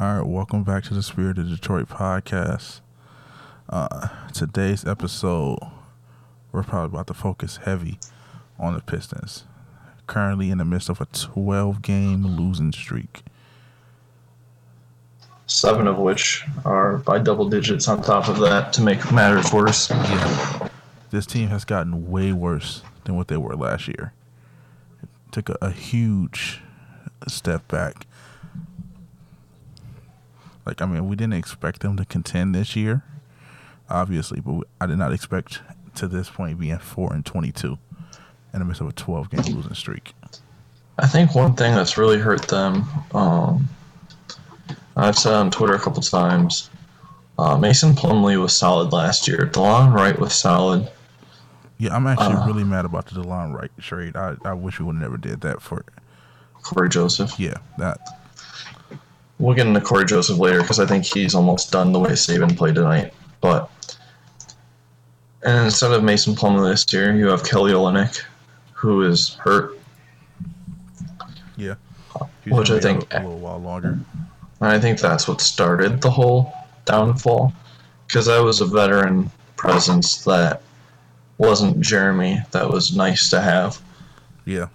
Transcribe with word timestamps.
All 0.00 0.18
right, 0.18 0.24
welcome 0.24 0.62
back 0.62 0.84
to 0.84 0.94
the 0.94 1.02
Spirit 1.02 1.38
of 1.38 1.48
Detroit 1.48 1.88
podcast. 1.88 2.82
Uh, 3.68 4.10
today's 4.32 4.86
episode, 4.86 5.58
we're 6.52 6.62
probably 6.62 6.94
about 6.94 7.08
to 7.08 7.14
focus 7.14 7.56
heavy 7.64 7.98
on 8.60 8.74
the 8.74 8.80
Pistons. 8.80 9.42
Currently 10.06 10.50
in 10.50 10.58
the 10.58 10.64
midst 10.64 10.88
of 10.88 11.00
a 11.00 11.06
12 11.06 11.82
game 11.82 12.24
losing 12.24 12.70
streak. 12.70 13.24
Seven 15.48 15.88
of 15.88 15.98
which 15.98 16.44
are 16.64 16.98
by 16.98 17.18
double 17.18 17.48
digits 17.48 17.88
on 17.88 18.00
top 18.00 18.28
of 18.28 18.38
that 18.38 18.72
to 18.74 18.82
make 18.82 19.10
matters 19.10 19.52
worse. 19.52 19.90
Yeah. 19.90 20.68
This 21.10 21.26
team 21.26 21.48
has 21.48 21.64
gotten 21.64 22.08
way 22.08 22.30
worse 22.32 22.82
than 23.02 23.16
what 23.16 23.26
they 23.26 23.36
were 23.36 23.56
last 23.56 23.88
year. 23.88 24.12
It 25.02 25.08
took 25.32 25.48
a, 25.48 25.58
a 25.60 25.72
huge 25.72 26.60
step 27.26 27.66
back. 27.66 28.06
Like, 30.68 30.82
I 30.82 30.86
mean, 30.86 31.08
we 31.08 31.16
didn't 31.16 31.32
expect 31.32 31.80
them 31.80 31.96
to 31.96 32.04
contend 32.04 32.54
this 32.54 32.76
year, 32.76 33.02
obviously, 33.88 34.40
but 34.40 34.64
I 34.78 34.84
did 34.86 34.98
not 34.98 35.14
expect 35.14 35.62
to 35.94 36.06
this 36.06 36.28
point 36.28 36.60
being 36.60 36.76
4 36.76 37.14
and 37.14 37.24
22 37.24 37.78
in 38.52 38.58
the 38.58 38.66
midst 38.66 38.82
of 38.82 38.88
a 38.88 38.92
12 38.92 39.30
game 39.30 39.56
losing 39.56 39.72
streak. 39.72 40.12
I 40.98 41.06
think 41.06 41.34
one 41.34 41.54
thing 41.54 41.74
that's 41.74 41.96
really 41.96 42.18
hurt 42.18 42.48
them, 42.48 42.84
um, 43.14 43.66
I've 44.94 45.16
said 45.16 45.32
on 45.32 45.50
Twitter 45.50 45.74
a 45.74 45.78
couple 45.78 46.02
times, 46.02 46.68
uh, 47.38 47.56
Mason 47.56 47.94
Plumlee 47.94 48.38
was 48.38 48.54
solid 48.54 48.92
last 48.92 49.26
year. 49.26 49.48
DeLon 49.50 49.94
Wright 49.94 50.18
was 50.18 50.34
solid. 50.34 50.86
Yeah, 51.78 51.96
I'm 51.96 52.06
actually 52.06 52.34
uh, 52.34 52.46
really 52.46 52.64
mad 52.64 52.84
about 52.84 53.06
the 53.06 53.22
DeLon 53.22 53.54
Wright 53.54 53.70
trade. 53.80 54.16
I, 54.16 54.36
I 54.44 54.52
wish 54.52 54.80
we 54.80 54.84
would 54.84 54.96
have 54.96 55.02
never 55.02 55.16
did 55.16 55.40
that 55.40 55.62
for 55.62 55.82
Cory 56.62 56.90
Joseph. 56.90 57.40
Yeah, 57.40 57.54
that. 57.78 58.17
We'll 59.38 59.54
get 59.54 59.66
into 59.66 59.80
Cory 59.80 60.04
Joseph 60.04 60.38
later 60.38 60.60
because 60.62 60.80
I 60.80 60.86
think 60.86 61.04
he's 61.04 61.34
almost 61.34 61.70
done 61.70 61.92
the 61.92 62.00
way 62.00 62.10
Saben 62.10 62.56
played 62.56 62.74
tonight. 62.74 63.12
But 63.40 63.70
and 65.42 65.66
instead 65.66 65.92
of 65.92 66.02
Mason 66.02 66.34
Plumlee 66.34 66.70
this 66.70 66.92
year, 66.92 67.14
you 67.14 67.26
have 67.28 67.44
Kelly 67.44 67.72
Olynyk, 67.72 68.22
who 68.72 69.02
is 69.02 69.34
hurt. 69.34 69.78
Yeah, 71.56 71.74
He's 72.44 72.52
which 72.52 72.70
I 72.70 72.80
think 72.80 73.12
a, 73.14 73.20
little 73.20 73.38
while 73.38 73.58
longer. 73.58 73.98
I 74.60 74.78
think 74.80 74.98
that's 74.98 75.28
what 75.28 75.40
started 75.40 76.00
the 76.00 76.10
whole 76.10 76.52
downfall 76.84 77.52
because 78.06 78.28
I 78.28 78.40
was 78.40 78.60
a 78.60 78.66
veteran 78.66 79.30
presence 79.56 80.24
that 80.24 80.62
wasn't 81.38 81.80
Jerami. 81.80 82.48
That 82.50 82.68
was 82.68 82.96
nice 82.96 83.30
to 83.30 83.40
have. 83.40 83.80
Yeah. 84.44 84.68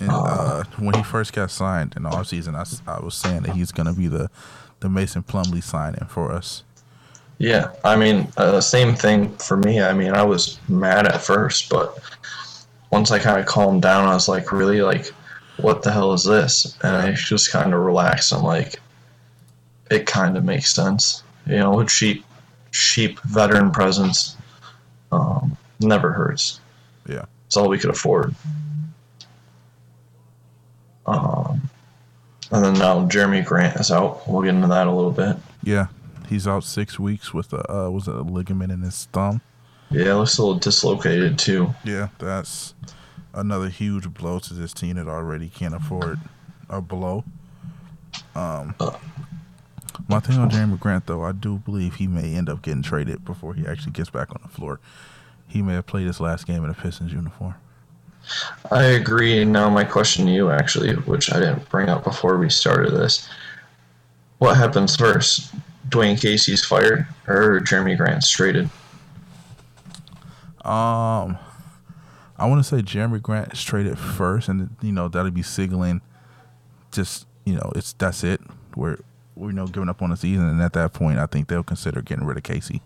And, 0.00 0.10
uh, 0.10 0.14
uh, 0.14 0.64
when 0.78 0.94
he 0.94 1.02
first 1.02 1.32
got 1.32 1.50
signed 1.50 1.94
in 1.96 2.02
the 2.02 2.10
offseason, 2.10 2.54
I, 2.54 2.90
I 2.90 3.00
was 3.00 3.14
saying 3.14 3.42
that 3.42 3.54
he's 3.54 3.72
going 3.72 3.86
to 3.86 3.92
be 3.92 4.08
the, 4.08 4.30
the 4.80 4.88
Mason 4.88 5.22
Plumlee 5.22 5.62
signing 5.62 6.06
for 6.06 6.32
us. 6.32 6.62
Yeah, 7.38 7.72
I 7.84 7.96
mean, 7.96 8.28
uh, 8.36 8.60
same 8.60 8.94
thing 8.94 9.36
for 9.36 9.56
me. 9.56 9.80
I 9.82 9.92
mean, 9.92 10.12
I 10.12 10.22
was 10.22 10.58
mad 10.68 11.06
at 11.06 11.20
first, 11.20 11.68
but 11.68 11.98
once 12.90 13.10
I 13.10 13.18
kind 13.18 13.38
of 13.38 13.46
calmed 13.46 13.82
down, 13.82 14.08
I 14.08 14.14
was 14.14 14.28
like, 14.28 14.52
really, 14.52 14.80
like, 14.80 15.12
what 15.58 15.82
the 15.82 15.90
hell 15.90 16.12
is 16.12 16.24
this? 16.24 16.76
And 16.82 16.96
I 16.96 17.12
just 17.12 17.52
kind 17.52 17.74
of 17.74 17.80
relaxed. 17.80 18.32
I'm 18.32 18.42
like, 18.42 18.80
it 19.90 20.06
kind 20.06 20.36
of 20.36 20.44
makes 20.44 20.74
sense. 20.74 21.22
You 21.46 21.58
know, 21.58 21.84
cheap, 21.84 22.24
cheap 22.72 23.20
veteran 23.20 23.70
presence 23.70 24.36
um, 25.12 25.56
never 25.80 26.12
hurts. 26.12 26.60
Yeah, 27.08 27.26
it's 27.46 27.56
all 27.56 27.68
we 27.68 27.78
could 27.78 27.90
afford. 27.90 28.34
Um, 31.06 31.68
and 32.50 32.64
then 32.64 32.74
now 32.74 33.06
Jerami 33.08 33.44
Grant 33.44 33.76
is 33.76 33.90
out. 33.90 34.28
We'll 34.28 34.42
get 34.42 34.54
into 34.54 34.68
that 34.68 34.86
a 34.86 34.92
little 34.92 35.10
bit. 35.10 35.36
Yeah, 35.62 35.86
he's 36.28 36.46
out 36.46 36.64
six 36.64 36.98
weeks 36.98 37.34
with 37.34 37.52
a 37.52 37.72
uh, 37.72 37.90
was 37.90 38.08
it 38.08 38.14
a 38.14 38.22
ligament 38.22 38.72
in 38.72 38.82
his 38.82 39.06
thumb. 39.06 39.40
Yeah, 39.90 40.14
looks 40.14 40.38
a 40.38 40.42
little 40.42 40.58
dislocated 40.58 41.38
too. 41.38 41.74
Yeah, 41.84 42.08
that's 42.18 42.74
another 43.34 43.68
huge 43.68 44.12
blow 44.14 44.38
to 44.40 44.54
this 44.54 44.72
team 44.72 44.96
that 44.96 45.08
already 45.08 45.48
can't 45.48 45.74
afford 45.74 46.18
a 46.68 46.80
blow. 46.80 47.24
Um, 48.34 48.74
uh, 48.80 48.96
my 50.08 50.20
thing 50.20 50.38
on 50.38 50.50
Jerami 50.50 50.78
Grant 50.78 51.06
though, 51.06 51.22
I 51.22 51.32
do 51.32 51.58
believe 51.58 51.96
he 51.96 52.06
may 52.06 52.34
end 52.34 52.48
up 52.48 52.62
getting 52.62 52.82
traded 52.82 53.24
before 53.24 53.54
he 53.54 53.66
actually 53.66 53.92
gets 53.92 54.10
back 54.10 54.30
on 54.30 54.40
the 54.42 54.48
floor. 54.48 54.80
He 55.48 55.62
may 55.62 55.74
have 55.74 55.86
played 55.86 56.06
his 56.06 56.20
last 56.20 56.46
game 56.46 56.64
in 56.64 56.70
a 56.70 56.74
Pistons 56.74 57.12
uniform. 57.12 57.54
I 58.70 58.82
agree. 58.84 59.44
Now, 59.44 59.68
my 59.70 59.84
question 59.84 60.26
to 60.26 60.32
you, 60.32 60.50
actually, 60.50 60.94
which 60.94 61.32
I 61.32 61.38
didn't 61.38 61.68
bring 61.68 61.88
up 61.88 62.04
before 62.04 62.38
we 62.38 62.50
started 62.50 62.92
this, 62.92 63.28
what 64.38 64.56
happens 64.56 64.96
first? 64.96 65.54
Dwane 65.88 66.20
Casey's 66.20 66.64
fired 66.64 67.06
or 67.28 67.60
Jerami 67.60 67.96
Grant's 67.96 68.28
traded? 68.28 68.68
Um, 70.64 71.38
I 72.36 72.46
want 72.46 72.64
to 72.64 72.64
say 72.64 72.82
Jerami 72.82 73.22
Grant 73.22 73.52
is 73.52 73.62
traded 73.62 73.98
first, 73.98 74.48
and 74.48 74.74
you 74.82 74.92
know 74.92 75.08
that'll 75.08 75.30
be 75.30 75.42
signaling 75.42 76.00
just 76.90 77.26
you 77.44 77.54
know 77.54 77.72
it's 77.76 77.92
that's 77.92 78.24
it. 78.24 78.40
We're 78.74 78.98
we're 79.36 79.52
know 79.52 79.66
giving 79.66 79.88
up 79.88 80.02
on 80.02 80.10
the 80.10 80.16
season, 80.16 80.48
and 80.48 80.60
at 80.60 80.72
that 80.72 80.92
point, 80.92 81.18
I 81.18 81.26
think 81.26 81.48
they'll 81.48 81.62
consider 81.62 82.02
getting 82.02 82.26
rid 82.26 82.36
of 82.36 82.42
Casey. 82.42 82.82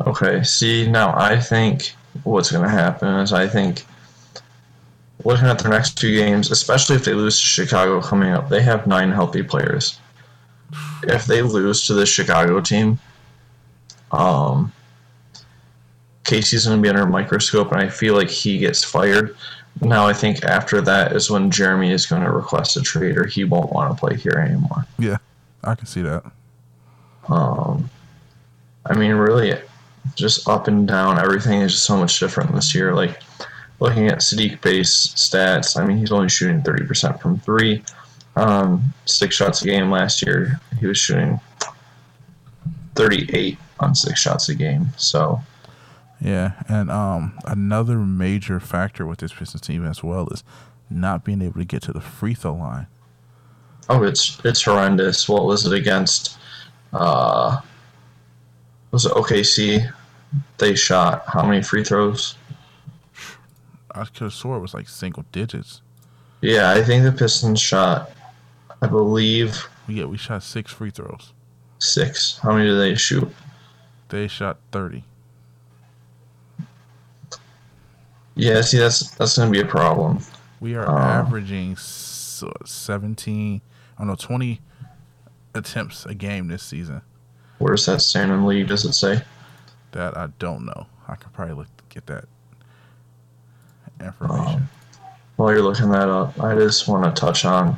Okay. 0.00 0.42
See, 0.44 0.88
now 0.88 1.14
I 1.16 1.40
think 1.40 1.94
what's 2.22 2.50
going 2.50 2.64
to 2.64 2.70
happen 2.70 3.08
is 3.16 3.32
I 3.32 3.48
think 3.48 3.84
looking 5.24 5.46
at 5.46 5.58
their 5.58 5.70
next 5.70 5.98
two 5.98 6.14
games, 6.14 6.50
especially 6.50 6.96
if 6.96 7.04
they 7.04 7.14
lose 7.14 7.38
to 7.38 7.44
Chicago 7.44 8.00
coming 8.00 8.30
up, 8.32 8.48
they 8.48 8.62
have 8.62 8.86
nine 8.86 9.10
healthy 9.10 9.42
players. 9.42 9.98
If 11.02 11.26
they 11.26 11.42
lose 11.42 11.86
to 11.86 11.94
the 11.94 12.06
Chicago 12.06 12.60
team, 12.60 12.98
um, 14.12 14.72
Casey's 16.24 16.66
going 16.66 16.78
to 16.78 16.82
be 16.82 16.88
under 16.88 17.02
a 17.02 17.06
microscope, 17.06 17.70
and 17.72 17.80
I 17.80 17.88
feel 17.88 18.14
like 18.14 18.30
he 18.30 18.58
gets 18.58 18.82
fired. 18.82 19.36
Now 19.80 20.06
I 20.06 20.12
think 20.12 20.44
after 20.44 20.80
that 20.82 21.12
is 21.12 21.30
when 21.30 21.50
Jerami 21.50 21.90
is 21.90 22.06
going 22.06 22.22
to 22.22 22.30
request 22.30 22.76
a 22.76 22.82
trade, 22.82 23.18
or 23.18 23.26
he 23.26 23.44
won't 23.44 23.72
want 23.72 23.92
to 23.92 23.98
play 23.98 24.16
here 24.16 24.38
anymore. 24.38 24.86
Yeah, 24.98 25.18
I 25.62 25.74
can 25.74 25.86
see 25.86 26.02
that. 26.02 26.24
Um, 27.28 27.90
I 28.86 28.94
mean, 28.94 29.12
really, 29.12 29.58
just 30.14 30.48
up 30.48 30.68
and 30.68 30.86
down. 30.86 31.18
Everything 31.18 31.60
is 31.60 31.72
just 31.72 31.84
so 31.84 31.96
much 31.96 32.18
different 32.20 32.54
this 32.54 32.74
year. 32.74 32.94
Like 32.94 33.20
looking 33.80 34.08
at 34.08 34.18
Saddiq 34.18 34.60
Bey's 34.60 34.90
stats, 34.90 35.80
I 35.80 35.86
mean, 35.86 35.98
he's 35.98 36.12
only 36.12 36.28
shooting 36.28 36.62
30% 36.62 37.20
from 37.20 37.38
three. 37.40 37.82
Um, 38.36 38.92
six 39.04 39.36
shots 39.36 39.62
a 39.62 39.66
game 39.66 39.90
last 39.90 40.24
year, 40.24 40.60
he 40.80 40.86
was 40.86 40.98
shooting 40.98 41.40
38 42.96 43.58
on 43.80 43.94
six 43.94 44.20
shots 44.20 44.48
a 44.48 44.54
game. 44.54 44.88
So, 44.96 45.40
yeah, 46.20 46.52
and 46.68 46.90
um, 46.90 47.38
another 47.44 47.98
major 47.98 48.58
factor 48.60 49.06
with 49.06 49.18
this 49.18 49.32
Pistons 49.32 49.60
team 49.60 49.86
as 49.86 50.02
well 50.02 50.28
is 50.28 50.42
not 50.90 51.24
being 51.24 51.42
able 51.42 51.60
to 51.60 51.64
get 51.64 51.82
to 51.82 51.92
the 51.92 52.00
free 52.00 52.34
throw 52.34 52.54
line. 52.54 52.86
Oh, 53.88 54.02
it's 54.02 54.40
it's 54.44 54.62
horrendous. 54.62 55.28
What 55.28 55.44
was 55.44 55.66
it 55.66 55.72
against? 55.72 56.38
Uh, 56.92 57.60
was 58.94 59.06
OKC? 59.06 59.92
They 60.58 60.76
shot 60.76 61.24
how 61.26 61.44
many 61.44 61.62
free 61.62 61.82
throws? 61.82 62.36
I 63.90 64.04
could 64.04 64.22
have 64.22 64.32
swore 64.32 64.56
it 64.56 64.60
was 64.60 64.72
like 64.72 64.88
single 64.88 65.24
digits. 65.32 65.82
Yeah, 66.40 66.70
I 66.70 66.82
think 66.82 67.02
the 67.02 67.10
Pistons 67.10 67.60
shot. 67.60 68.12
I 68.80 68.86
believe. 68.86 69.68
Yeah, 69.88 70.04
we 70.04 70.16
shot 70.16 70.44
six 70.44 70.72
free 70.72 70.90
throws. 70.90 71.32
Six. 71.78 72.38
How 72.38 72.52
many 72.52 72.68
did 72.68 72.76
they 72.76 72.94
shoot? 72.94 73.28
They 74.10 74.28
shot 74.28 74.58
thirty. 74.70 75.02
Yeah, 78.36 78.60
see, 78.60 78.78
that's 78.78 79.10
that's 79.10 79.36
gonna 79.36 79.50
be 79.50 79.60
a 79.60 79.66
problem. 79.66 80.20
We 80.60 80.76
are 80.76 80.88
uh, 80.88 81.20
averaging 81.20 81.76
seventeen, 81.76 83.60
oh 83.98 84.04
know, 84.04 84.14
twenty 84.14 84.60
attempts 85.52 86.06
a 86.06 86.14
game 86.14 86.46
this 86.46 86.62
season. 86.62 87.02
Where's 87.58 87.86
that 87.86 88.00
stand 88.00 88.32
in 88.32 88.46
league? 88.46 88.68
Does 88.68 88.84
it 88.84 88.92
say? 88.92 89.22
That 89.92 90.16
I 90.16 90.28
don't 90.38 90.66
know. 90.66 90.86
I 91.08 91.14
could 91.14 91.32
probably 91.32 91.54
look 91.54 91.68
get 91.94 92.06
that 92.06 92.24
information. 94.00 94.54
Um, 94.54 94.68
while 95.36 95.52
you're 95.52 95.62
looking 95.62 95.90
that 95.90 96.08
up, 96.08 96.40
I 96.40 96.54
just 96.54 96.88
want 96.88 97.04
to 97.04 97.20
touch 97.20 97.44
on 97.44 97.76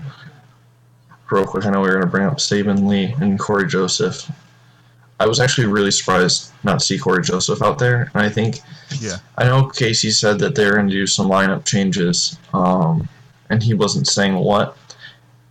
real 1.30 1.46
quick. 1.46 1.66
I 1.66 1.70
know 1.70 1.80
we 1.80 1.88
were 1.88 1.94
going 1.94 2.06
to 2.06 2.10
bring 2.10 2.26
up 2.26 2.38
Saben 2.38 2.86
Lee 2.86 3.14
and 3.20 3.38
Cory 3.38 3.66
Joseph. 3.66 4.30
I 5.18 5.26
was 5.26 5.40
actually 5.40 5.66
really 5.66 5.90
surprised 5.90 6.52
not 6.62 6.80
to 6.80 6.84
see 6.84 6.98
Cory 6.98 7.22
Joseph 7.22 7.62
out 7.62 7.78
there, 7.78 8.10
and 8.14 8.22
I 8.22 8.28
think, 8.28 8.60
yeah, 8.98 9.16
I 9.38 9.44
know 9.44 9.68
Casey 9.68 10.10
said 10.10 10.38
that 10.40 10.54
they're 10.54 10.74
going 10.74 10.88
to 10.88 10.92
do 10.92 11.06
some 11.06 11.28
lineup 11.28 11.64
changes, 11.64 12.38
um, 12.52 13.08
and 13.48 13.62
he 13.62 13.72
wasn't 13.72 14.06
saying 14.06 14.34
what. 14.34 14.76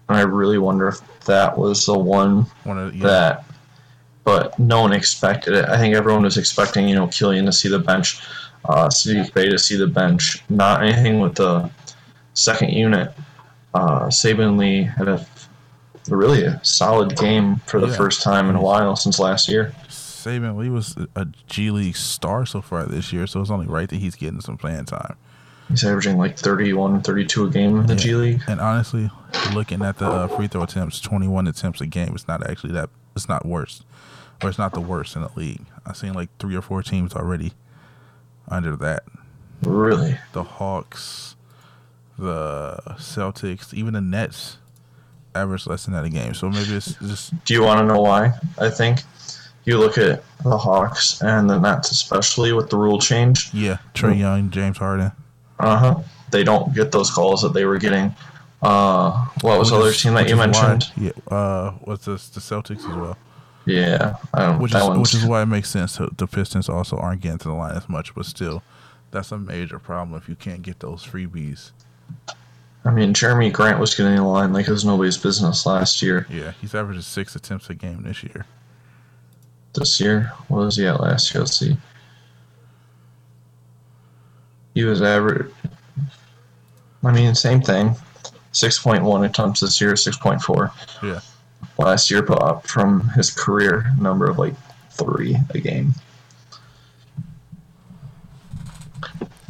And 0.08 0.18
I 0.18 0.22
really 0.22 0.60
wonder 0.60 0.88
if 0.88 1.02
that 1.26 1.58
was 1.58 1.88
the 1.88 1.98
one, 1.98 2.46
one 2.64 2.78
of, 2.78 2.96
yeah. 2.96 3.04
that 3.08 3.45
but 4.26 4.58
no 4.60 4.82
one 4.82 4.92
expected 4.92 5.54
it. 5.54 5.66
I 5.70 5.78
think 5.78 5.96
everyone 5.96 6.24
was 6.24 6.38
expecting, 6.38 6.90
you 6.90 6.96
know, 6.96 7.08
Killian 7.08 7.46
to 7.46 7.54
see 7.54 7.70
the 7.70 7.80
bench, 7.80 8.20
uh, 8.66 8.88
Saddiq 8.90 9.34
Bey 9.34 9.48
to 9.50 9.58
see 9.58 9.78
the 9.78 9.88
bench. 9.88 10.44
Not 10.50 10.84
anything 10.84 11.22
with 11.22 11.36
the 11.36 11.70
second 12.34 12.72
unit. 12.72 13.14
Uh, 13.74 14.08
Saben 14.08 14.58
Lee 14.58 14.84
had 14.84 15.08
a 15.08 15.26
really 16.10 16.44
a 16.44 16.60
solid 16.64 17.16
game 17.18 17.58
for 17.68 17.80
the 17.80 17.88
Yeah. 17.88 17.96
first 17.96 18.22
time 18.22 18.50
in 18.50 18.56
a 18.56 18.62
while 18.62 18.96
since 18.96 19.20
last 19.20 19.48
year. 19.48 19.74
Saben 19.90 20.58
Lee 20.58 20.70
was 20.70 20.96
a 21.16 21.28
G 21.48 21.70
League 21.72 21.96
star 21.96 22.46
so 22.46 22.62
far 22.62 22.84
this 22.86 23.14
year, 23.14 23.28
so 23.28 23.42
it's 23.42 23.50
only 23.52 23.68
right 23.68 23.88
that 23.90 23.98
he's 23.98 24.16
getting 24.16 24.42
some 24.42 24.58
playing 24.58 24.86
time. 24.86 25.16
He's 25.70 25.84
averaging 25.84 26.18
like 26.18 26.38
31, 26.38 27.02
32 27.02 27.46
a 27.46 27.50
game 27.50 27.80
in 27.80 27.86
the 27.88 27.94
Yeah. 27.94 28.00
G 28.00 28.16
League. 28.16 28.42
And 28.48 28.60
honestly, 28.60 29.10
looking 29.54 29.82
at 29.84 29.98
the 29.98 30.08
uh, 30.08 30.28
free 30.28 30.48
throw 30.48 30.64
attempts, 30.64 31.00
21 31.00 31.48
attempts 31.48 31.82
a 31.82 31.86
game, 31.86 32.12
it's 32.16 32.28
not 32.28 32.48
actually 32.50 32.74
that. 32.74 32.90
It's 33.16 33.30
not 33.30 33.46
worse, 33.46 33.82
or 34.44 34.50
it's 34.50 34.58
not 34.58 34.74
the 34.74 34.82
worst 34.82 35.16
in 35.16 35.22
the 35.22 35.32
league. 35.36 35.66
I've 35.86 35.98
seen 35.98 36.14
like 36.14 36.30
three 36.40 36.56
or 36.56 36.62
four 36.62 36.82
teams 36.84 37.14
already 37.14 37.54
under 38.48 38.76
that. 38.78 39.04
Really? 39.64 40.18
The 40.34 40.44
Hawks, 40.44 41.36
the 42.18 42.78
Celtics, 42.98 43.74
even 43.74 43.94
the 43.94 44.02
Nets 44.02 44.58
average 45.34 45.68
less 45.68 45.86
than 45.86 45.94
that 45.94 46.06
a 46.06 46.10
game. 46.10 46.34
So 46.34 46.50
maybe 46.50 46.74
it's 46.76 46.94
just 46.96 47.34
Do 47.46 47.54
you 47.54 47.64
want 47.64 47.80
to 47.80 47.86
know 47.86 48.02
why? 48.02 48.34
I 48.60 48.70
think 48.70 49.00
you 49.66 49.78
look 49.78 49.98
at 49.98 50.24
the 50.44 50.58
Hawks 50.58 51.22
and 51.22 51.50
the 51.50 51.60
Nets, 51.60 51.92
especially 51.92 52.54
with 52.54 52.70
the 52.70 52.78
rule 52.78 53.00
change. 53.00 53.54
yeah. 53.54 53.78
Trae 53.94 54.18
Young, 54.18 54.50
James 54.50 54.78
Harden. 54.78 55.12
Uh 55.60 55.78
huh. 55.78 55.96
They 56.32 56.44
don't 56.44 56.74
get 56.74 56.92
those 56.92 57.10
calls 57.12 57.42
that 57.44 57.54
they 57.54 57.66
were 57.66 57.78
getting. 57.78 58.14
Uh, 58.62 59.26
what 59.42 59.60
was 59.60 59.70
the 59.70 59.78
other 59.78 59.90
is- 59.90 60.02
team 60.02 60.14
that 60.16 60.28
you 60.30 60.38
why- 60.38 60.48
mentioned? 60.48 60.92
yeah. 60.98 61.12
Uh, 61.34 61.72
what's 61.84 62.06
this? 62.06 62.30
The 62.30 62.40
Celtics 62.40 62.80
as 62.80 62.96
well. 62.96 63.18
Yeah, 63.66 64.18
I 64.34 64.46
don't, 64.46 64.60
Which 64.60 64.76
is 64.76 64.84
one's 64.84 65.00
which 65.00 65.14
is 65.16 65.26
why 65.26 65.42
it 65.42 65.48
makes 65.48 65.70
sense. 65.70 65.98
To, 65.98 66.10
the 66.16 66.28
Pistons 66.28 66.70
also 66.70 66.98
aren't 66.98 67.22
getting 67.22 67.40
to 67.40 67.48
the 67.48 67.56
line 67.56 67.76
as 67.76 67.90
much, 67.90 68.14
but 68.14 68.26
still, 68.26 68.62
that's 69.12 69.32
a 69.32 69.38
major 69.38 69.80
problem 69.80 70.18
if 70.18 70.30
you 70.30 70.36
can't 70.36 70.62
get 70.62 70.80
those 70.80 71.04
freebies. 71.04 71.72
I 72.86 72.92
mean, 72.92 73.14
Jerami 73.14 73.52
Grant 73.52 73.80
was 73.80 73.96
getting 73.96 74.12
in 74.14 74.20
the 74.20 74.24
line 74.24 74.54
like 74.54 74.68
it 74.68 74.72
was 74.72 74.86
nobody's 74.86 75.18
business 75.18 75.66
last 75.66 76.02
year. 76.04 76.28
Yeah, 76.30 76.54
he's 76.62 76.76
averaging 76.76 77.02
six 77.02 77.36
attempts 77.36 77.70
a 77.72 77.74
game 77.74 78.04
this 78.04 78.24
year. 78.24 78.46
This 79.74 80.00
year, 80.00 80.32
what 80.48 80.60
was 80.60 80.78
he 80.78 80.86
at 80.86 81.02
last 81.02 81.34
year? 81.34 81.42
Let's 81.42 81.58
see. 81.58 81.76
He 84.76 84.84
was 84.84 85.02
average. 85.02 85.52
I 87.04 87.12
mean, 87.12 87.34
same 87.34 87.62
thing. 87.62 87.96
6.1 88.54 89.26
attempts 89.26 89.60
this 89.60 89.82
year, 89.82 89.94
6.4 89.94 90.72
Yeah, 91.04 91.20
last 91.78 92.10
year, 92.12 92.22
but 92.22 92.42
up 92.42 92.68
from 92.68 93.08
his 93.10 93.32
career 93.32 93.86
number 94.00 94.30
of 94.30 94.38
like 94.38 94.54
three 94.92 95.38
a 95.54 95.60
game. 95.60 95.94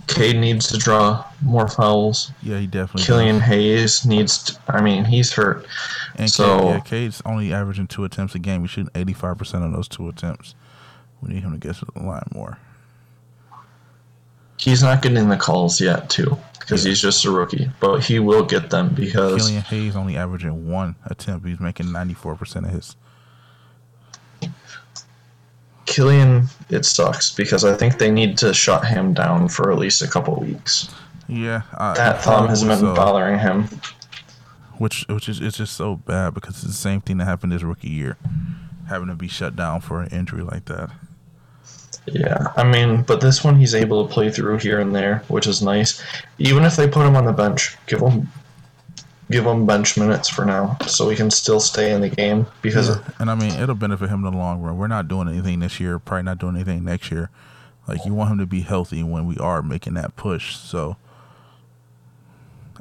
Cade 0.07 0.37
needs 0.37 0.67
to 0.67 0.77
draw 0.77 1.25
more 1.41 1.67
fouls. 1.67 2.31
yeah, 2.41 2.59
he 2.59 2.67
definitely. 2.67 3.03
Killian 3.03 3.39
does. 3.39 3.47
Hayes 3.47 4.05
needs. 4.05 4.43
To, 4.43 4.59
I 4.69 4.81
mean, 4.81 5.03
he's 5.03 5.33
hurt. 5.33 5.65
and 6.15 6.29
so- 6.29 6.59
Cade, 6.59 6.69
yeah, 6.69 6.79
Cade's 6.81 7.21
only 7.25 7.51
averaging 7.53 7.87
two 7.87 8.03
attempts 8.05 8.33
a 8.35 8.39
game. 8.39 8.61
He's 8.61 8.69
shooting 8.71 8.91
eighty 8.95 9.13
five 9.13 9.37
percent 9.37 9.63
of 9.65 9.71
those 9.73 9.87
two 9.87 10.07
attempts. 10.07 10.55
We 11.21 11.33
need 11.33 11.43
him 11.43 11.51
to 11.51 11.57
get 11.57 11.75
to 11.77 11.85
the 11.93 12.03
line 12.03 12.27
more. 12.33 12.57
He's 14.65 14.81
not 14.83 15.01
getting 15.03 15.29
the 15.29 15.37
calls 15.37 15.79
yet, 15.79 16.09
too, 16.09 16.37
because 16.59 16.83
Yeah. 16.83 16.89
he's 16.89 16.99
just 17.01 17.23
a 17.23 17.31
rookie. 17.31 17.69
But 17.79 18.03
he 18.03 18.17
will 18.19 18.43
get 18.43 18.71
them 18.71 18.89
because 18.95 19.39
Killian 19.41 19.61
Hayes 19.61 19.95
only 19.95 20.17
averaging 20.17 20.67
one 20.69 20.95
attempt. 21.05 21.45
He's 21.47 21.59
making 21.59 21.91
ninety 21.91 22.15
four 22.15 22.35
percent 22.35 22.65
of 22.65 22.71
his. 22.71 22.95
Killian, 25.85 26.47
it 26.69 26.83
sucks 26.83 27.31
because 27.31 27.63
I 27.63 27.75
think 27.77 27.99
they 27.99 28.09
need 28.09 28.37
to 28.39 28.53
shut 28.53 28.85
him 28.85 29.13
down 29.13 29.47
for 29.47 29.71
at 29.71 29.77
least 29.77 30.01
a 30.01 30.07
couple 30.07 30.35
weeks. 30.37 30.89
Yeah, 31.27 31.61
I, 31.77 31.93
That 31.93 32.15
I 32.15 32.17
thumb 32.21 32.47
has 32.47 32.63
been 32.63 32.83
uh, 32.85 32.95
bothering 32.95 33.37
him. 33.39 33.69
which 34.79 35.05
which 35.07 35.29
is 35.29 35.39
it's 35.39 35.57
just 35.57 35.75
so 35.77 35.95
bad 35.95 36.33
because 36.33 36.55
it's 36.55 36.63
the 36.65 36.73
same 36.73 37.01
thing 37.01 37.17
that 37.17 37.25
happened 37.25 37.53
his 37.53 37.63
rookie 37.63 37.89
year, 37.89 38.17
having 38.89 39.07
to 39.09 39.15
be 39.15 39.27
shut 39.27 39.55
down 39.55 39.79
for 39.81 40.01
an 40.01 40.09
injury 40.09 40.41
like 40.43 40.65
that. 40.65 40.89
Yeah, 42.07 42.47
I 42.55 42.63
mean, 42.63 43.01
but 43.03 43.19
this 43.19 43.43
one 43.43 43.55
he's 43.55 43.73
able 43.73 44.07
to 44.07 44.13
play 44.13 44.29
through 44.29 44.59
here 44.59 44.79
and 44.79 44.95
there, 44.95 45.23
which 45.27 45.47
is 45.47 45.61
nice. 45.61 46.01
Even 46.37 46.63
if 46.63 46.75
they 46.75 46.87
put 46.87 47.05
him 47.05 47.15
on 47.15 47.25
the 47.25 47.33
bench, 47.33 47.75
give 47.87 47.99
him 47.99 48.29
give 49.31 49.45
him 49.45 49.65
bench 49.65 49.97
minutes 49.97 50.29
for 50.29 50.45
now, 50.45 50.77
so 50.85 51.09
he 51.09 51.15
can 51.15 51.31
still 51.31 51.59
stay 51.59 51.91
in 51.93 52.01
the 52.01 52.09
game. 52.09 52.45
Because 52.61 52.89
Yeah, 52.89 53.01
and 53.19 53.31
I 53.31 53.35
mean 53.35 53.51
it'll 53.53 53.73
benefit 53.75 54.09
him 54.09 54.23
in 54.23 54.31
the 54.31 54.37
long 54.37 54.61
run. 54.61 54.77
We're 54.77 54.87
not 54.87 55.07
doing 55.07 55.27
anything 55.27 55.59
this 55.61 55.79
year, 55.79 55.97
probably 55.97 56.23
not 56.23 56.37
doing 56.37 56.55
anything 56.55 56.83
next 56.83 57.11
year. 57.11 57.29
Like 57.87 58.05
you 58.05 58.13
want 58.13 58.31
him 58.31 58.37
to 58.37 58.45
be 58.45 58.61
healthy 58.61 59.01
when 59.03 59.25
we 59.25 59.37
are 59.37 59.61
making 59.63 59.95
that 59.95 60.15
push. 60.15 60.55
So 60.55 60.97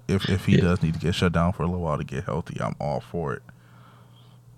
if 0.06 0.28
if 0.28 0.44
he 0.44 0.56
Yeah. 0.56 0.62
does 0.62 0.82
need 0.82 0.94
to 0.94 1.00
get 1.00 1.14
shut 1.14 1.32
down 1.32 1.52
for 1.52 1.62
a 1.62 1.66
little 1.66 1.80
while 1.82 1.96
to 1.98 2.04
get 2.04 2.24
healthy, 2.24 2.58
I'm 2.60 2.74
all 2.78 3.00
for 3.00 3.32
it. 3.32 3.42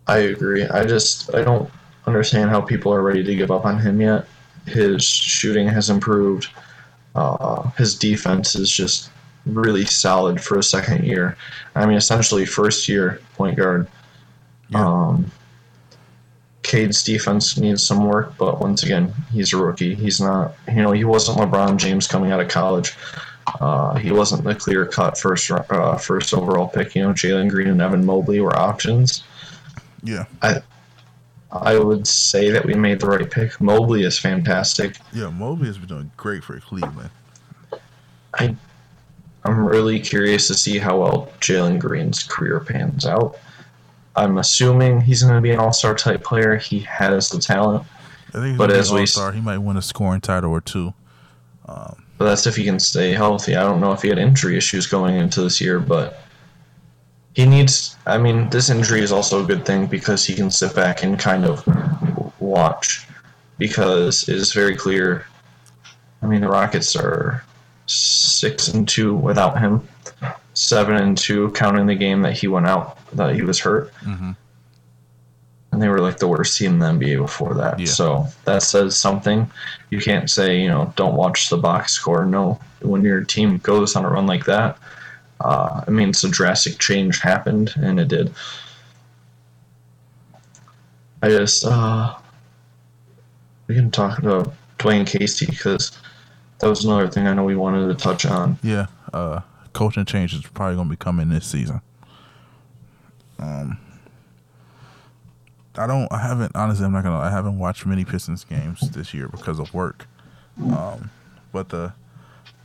I 0.09 0.19
agree. 0.19 0.67
I 0.67 0.85
just 0.85 1.33
I 1.35 1.43
don't 1.43 1.71
understand 2.07 2.51
how 2.51 2.61
people 2.61 2.93
are 2.93 3.03
ready 3.03 3.23
to 3.25 3.35
give 3.35 3.51
up 3.51 3.65
on 3.65 3.79
him 3.79 4.01
yet. 4.01 4.27
His 4.67 5.05
shooting 5.05 5.69
has 5.69 5.91
improved. 5.91 6.49
Uh, 7.15 7.71
his 7.71 7.95
defense 7.95 8.55
is 8.55 8.71
just 8.71 9.11
really 9.47 9.85
solid 9.85 10.41
for 10.41 10.59
a 10.59 10.63
second 10.63 11.05
year. 11.05 11.37
I 11.75 11.87
mean, 11.87 11.97
essentially 11.97 12.45
first 12.45 12.89
year 12.89 13.21
point 13.35 13.57
guard. 13.57 13.89
Yeah. 14.69 14.85
Um, 14.85 15.31
Cade's 16.63 17.05
defense 17.05 17.57
needs 17.57 17.87
some 17.87 18.05
work, 18.05 18.37
but 18.37 18.61
once 18.61 18.83
again, 18.83 19.15
he's 19.31 19.53
a 19.53 19.57
rookie. 19.57 19.95
He's 19.95 20.21
not, 20.21 20.57
you 20.67 20.83
know, 20.83 20.91
he 20.91 21.05
wasn't 21.05 21.39
LeBron 21.39 21.77
James 21.77 22.09
coming 22.09 22.33
out 22.33 22.41
of 22.41 22.49
college. 22.49 22.93
Uh, 23.61 23.95
he 23.95 24.11
wasn't 24.11 24.43
the 24.43 24.55
clear 24.55 24.85
cut 24.85 25.17
first 25.17 25.49
uh, 25.49 25.97
first 25.97 26.35
overall 26.35 26.67
pick. 26.67 26.97
You 26.97 27.05
know, 27.05 27.13
Jalen 27.13 27.49
Green 27.49 27.69
and 27.69 27.81
Evan 27.81 28.05
Mobley 28.05 28.41
were 28.41 28.57
options. 28.59 29.23
Yeah. 30.03 30.25
I 30.43 30.61
would 31.53 32.07
say 32.07 32.51
that 32.51 32.65
we 32.65 32.75
made 32.75 33.01
the 33.01 33.07
right 33.07 33.31
pick. 33.31 33.61
Mobley 33.61 34.03
is 34.05 34.19
fantastic. 34.19 34.97
Yeah, 35.13 35.31
Mobley 35.31 35.67
has 35.69 35.79
been 35.79 35.89
doing 35.89 36.11
great 36.17 36.45
for 36.45 36.59
Cleveland. 36.61 37.11
I, 38.35 38.55
I'm 39.45 39.65
really 39.67 40.01
curious 40.01 40.47
to 40.49 40.55
see 40.55 40.79
how 40.79 41.01
well 41.01 41.33
Jalen 41.41 41.79
Green's 41.79 42.23
career 42.23 42.61
pans 42.61 43.07
out. 43.07 43.39
I'm 44.17 44.39
assuming 44.39 45.01
he's 45.01 45.23
going 45.23 45.35
to 45.37 45.41
be 45.41 45.51
an 45.51 45.59
all 45.59 45.73
star 45.73 45.95
type 45.95 46.25
player. 46.25 46.57
He 46.57 46.81
has 46.81 47.29
the 47.31 47.39
talent, 47.39 47.85
I 48.29 48.33
think 48.33 48.47
he's 48.49 48.59
But 48.59 48.73
as 48.73 48.89
an 48.91 48.97
we- 48.97 49.01
all-star. 49.03 49.33
He 49.33 49.41
might 49.41 49.59
win 49.59 49.77
a 49.77 49.83
scoring 49.83 50.21
title 50.21 50.51
or 50.51 50.61
two. 50.61 50.95
but 51.67 51.95
that's 52.19 52.47
if 52.47 52.57
he 52.57 52.65
can 52.65 52.81
stay 52.81 53.13
healthy. 53.13 53.57
I 53.57 53.63
don't 53.63 53.81
know 53.81 53.93
if 53.93 54.03
he 54.03 54.09
had 54.09 54.19
injury 54.19 54.57
issues 54.57 54.87
going 54.87 55.17
into 55.17 55.43
this 55.43 55.61
year, 55.61 55.79
but 55.79 56.21
he 57.37 57.45
needs. 57.45 57.97
I 58.07 58.17
mean, 58.17 58.49
this 58.49 58.71
injury 58.71 59.03
is 59.03 59.13
also 59.13 59.45
a 59.45 59.47
good 59.47 59.67
thing 59.67 59.85
because 59.85 60.25
he 60.25 60.35
can 60.35 60.51
sit 60.51 60.75
back 60.75 61.03
and 61.03 61.19
kind 61.19 61.45
of 61.45 61.63
watch 62.41 63.07
because 63.59 64.27
it 64.27 64.37
is 64.37 64.55
very 64.55 64.75
clear. 64.75 65.27
I 66.23 66.27
mean, 66.27 66.41
the 66.41 66.49
Rockets 66.49 66.97
are 66.97 67.45
six 67.85 68.69
and 68.69 68.89
two 68.89 69.15
without 69.15 69.61
him, 69.61 69.87
seven 70.55 70.97
and 70.97 71.19
two 71.19 71.51
counting 71.51 71.85
the 71.85 71.95
game 71.95 72.23
that 72.23 72.33
he 72.33 72.49
went 72.49 72.67
out 72.67 72.99
that 73.15 73.35
he 73.35 73.43
was 73.43 73.61
hurt, 73.61 73.93
hmm 74.01 74.33
and 75.77 75.83
they 75.83 75.89
were 75.91 76.01
like 76.01 76.17
the 76.17 76.27
worst 76.27 76.57
team 76.57 76.73
in 76.73 76.79
the 76.79 77.07
NBA 77.07 77.19
before 77.19 77.53
that. 77.53 77.79
Yeah. 77.79 77.85
So 77.85 78.27
that 78.47 78.63
says 78.63 78.97
something. 78.97 79.51
You 79.91 80.01
can't 80.01 80.31
say 80.31 80.59
you 80.59 80.69
know 80.69 80.91
don't 80.97 81.15
watch 81.15 81.51
the 81.51 81.59
box 81.59 81.93
score. 81.93 82.25
No, 82.25 82.59
when 82.81 83.03
your 83.03 83.23
team 83.25 83.59
goes 83.59 83.95
on 83.95 84.07
a 84.07 84.09
run 84.09 84.27
like 84.27 84.47
that, 84.47 84.79
uh, 85.41 85.85
I 85.87 85.91
mean, 85.91 86.11
it's 86.11 86.25
a 86.25 86.29
drastic 86.29 86.79
change 86.79 87.21
happened, 87.21 87.73
and 87.77 88.01
it 88.01 88.09
did. 88.09 88.33
I 91.23 91.29
just 91.29 91.65
uh, 91.65 92.15
we 93.67 93.75
can 93.75 93.91
talk 93.91 94.19
about 94.19 94.55
Dwane 94.79 95.07
Casey 95.07 95.47
because 95.47 95.99
that 96.59 96.69
was 96.69 96.85
another 96.85 97.09
thing 97.09 97.27
I 97.27 97.35
know 97.35 97.45
we 97.45 97.57
wanted 97.57 97.89
to 97.89 97.95
touch 97.95 98.25
on. 98.25 98.59
Yeah, 98.63 98.87
uh, 99.13 99.41
coaching 99.73 100.05
change 100.05 100.35
is 100.35 100.43
probably 100.43 100.77
going 100.77 100.89
to 100.89 100.91
be 100.91 100.97
coming 100.97 101.29
this 101.29 101.47
season. 101.47 101.81
Um, 103.39 103.79
I 105.77 105.87
don't. 105.87 106.11
I 106.11 106.19
haven't 106.19 106.53
honestly. 106.55 106.87
I'm 106.87 106.93
not 106.93 107.05
gonna. 107.05 107.19
I 107.19 107.31
haven't 107.31 107.59
watched 107.59 107.85
many 107.85 108.05
Pistons 108.05 108.45
games 108.45 108.81
this 108.91 109.13
year 109.13 109.29
because 109.29 109.59
of 109.59 109.75
work. 109.75 110.07
Um, 110.59 111.11
but 111.53 111.69
the 111.69 111.93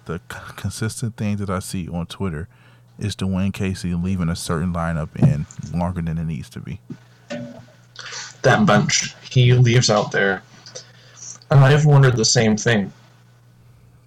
the 0.05 0.19
consistent 0.55 1.17
thing 1.17 1.37
that 1.37 1.49
I 1.49 1.59
see 1.59 1.87
on 1.87 2.05
Twitter 2.05 2.47
is 2.99 3.15
Dwane 3.15 3.53
Casey 3.53 3.93
leaving 3.93 4.29
a 4.29 4.35
certain 4.35 4.73
lineup 4.73 5.09
in 5.15 5.45
longer 5.77 6.01
than 6.01 6.17
it 6.17 6.25
needs 6.25 6.49
to 6.51 6.59
be. 6.59 6.79
that 8.41 8.65
bench 8.65 9.15
he 9.29 9.53
leaves 9.53 9.89
out 9.89 10.11
there. 10.11 10.43
And 11.49 11.59
I've 11.59 11.85
wondered 11.85 12.15
the 12.15 12.25
same 12.25 12.55
thing. 12.55 12.91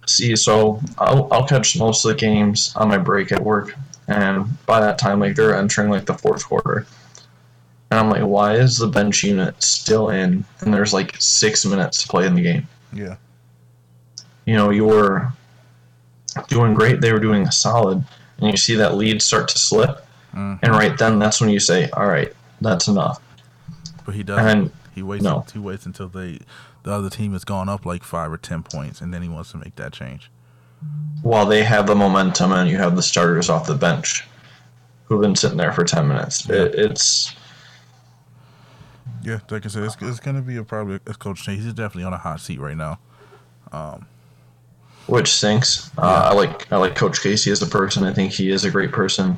See, 0.07 0.35
so 0.35 0.81
I'll, 0.97 1.27
I'll 1.31 1.47
catch 1.47 1.77
most 1.77 2.05
of 2.05 2.09
the 2.09 2.17
games 2.17 2.75
on 2.75 2.89
my 2.89 2.97
break 2.97 3.31
at 3.31 3.41
work, 3.41 3.75
and 4.07 4.47
by 4.65 4.79
that 4.79 4.99
time, 4.99 5.19
like 5.19 5.35
they're 5.35 5.55
entering 5.55 5.89
like 5.89 6.05
the 6.05 6.13
fourth 6.13 6.45
quarter, 6.45 6.85
and 7.89 7.99
I'm 7.99 8.09
like, 8.09 8.21
why 8.21 8.55
is 8.55 8.77
the 8.77 8.87
bench 8.87 9.23
unit 9.23 9.61
still 9.63 10.09
in? 10.09 10.45
And 10.61 10.73
there's 10.73 10.93
like 10.93 11.15
six 11.19 11.65
minutes 11.65 12.03
to 12.03 12.07
play 12.07 12.27
in 12.27 12.35
the 12.35 12.41
game. 12.41 12.67
Yeah. 12.93 13.15
You 14.45 14.55
know, 14.55 14.69
you 14.69 14.85
were 14.85 15.31
doing 16.47 16.73
great; 16.73 17.01
they 17.01 17.11
were 17.11 17.19
doing 17.19 17.43
a 17.47 17.51
solid, 17.51 18.03
and 18.39 18.51
you 18.51 18.57
see 18.57 18.75
that 18.75 18.95
lead 18.95 19.21
start 19.21 19.47
to 19.49 19.57
slip, 19.57 20.05
mm-hmm. 20.33 20.55
and 20.63 20.71
right 20.73 20.97
then 20.97 21.19
that's 21.19 21.39
when 21.41 21.49
you 21.49 21.59
say, 21.59 21.89
all 21.91 22.07
right, 22.07 22.33
that's 22.61 22.87
enough. 22.87 23.21
But 24.05 24.15
he 24.15 24.23
doesn't. 24.23 24.47
And 24.47 24.71
he 24.93 25.03
waits. 25.03 25.23
no. 25.23 25.45
He 25.51 25.59
waits 25.59 25.85
until 25.85 26.07
they, 26.07 26.39
the 26.83 26.91
other 26.91 27.09
team 27.09 27.33
has 27.33 27.43
gone 27.43 27.67
up 27.69 27.85
like 27.85 28.03
five 28.03 28.31
or 28.31 28.37
ten 28.37 28.63
points, 28.63 29.01
and 29.01 29.13
then 29.13 29.21
he 29.21 29.29
wants 29.29 29.51
to 29.51 29.57
make 29.57 29.75
that 29.75 29.93
change. 29.93 30.29
while 31.21 31.45
they 31.45 31.63
have 31.63 31.87
the 31.87 31.95
momentum 31.95 32.51
and 32.51 32.69
you 32.69 32.77
have 32.77 32.95
the 32.95 33.01
starters 33.01 33.49
off 33.49 33.65
the 33.65 33.75
bench 33.75 34.25
who've 35.05 35.21
been 35.21 35.35
sitting 35.35 35.57
there 35.57 35.71
for 35.71 35.83
10 35.83 36.07
minutes, 36.07 36.49
it, 36.49 36.75
it's 36.75 37.33
Yeah, 39.23 39.39
like 39.49 39.65
I 39.65 39.69
said, 39.69 39.83
it's, 39.83 39.97
it's 40.01 40.19
going 40.19 40.35
to 40.35 40.41
be 40.41 40.57
a 40.57 40.63
probably 40.63 40.95
a 40.95 41.13
coach 41.13 41.43
change. 41.43 41.63
He's 41.63 41.73
definitely 41.73 42.03
on 42.03 42.13
a 42.13 42.17
hot 42.17 42.39
seat 42.39 42.59
right 42.59 42.77
now. 42.77 42.99
Um, 43.71 44.05
which 45.07 45.31
stinks. 45.33 45.91
Uh, 45.97 46.29
I 46.31 46.33
like 46.33 46.71
I 46.71 46.77
like 46.77 46.95
Coach 46.95 47.21
Casey 47.21 47.51
as 47.51 47.61
a 47.61 47.67
person. 47.67 48.03
I 48.03 48.13
think 48.13 48.31
he 48.31 48.49
is 48.49 48.65
a 48.65 48.71
great 48.71 48.91
person. 48.91 49.37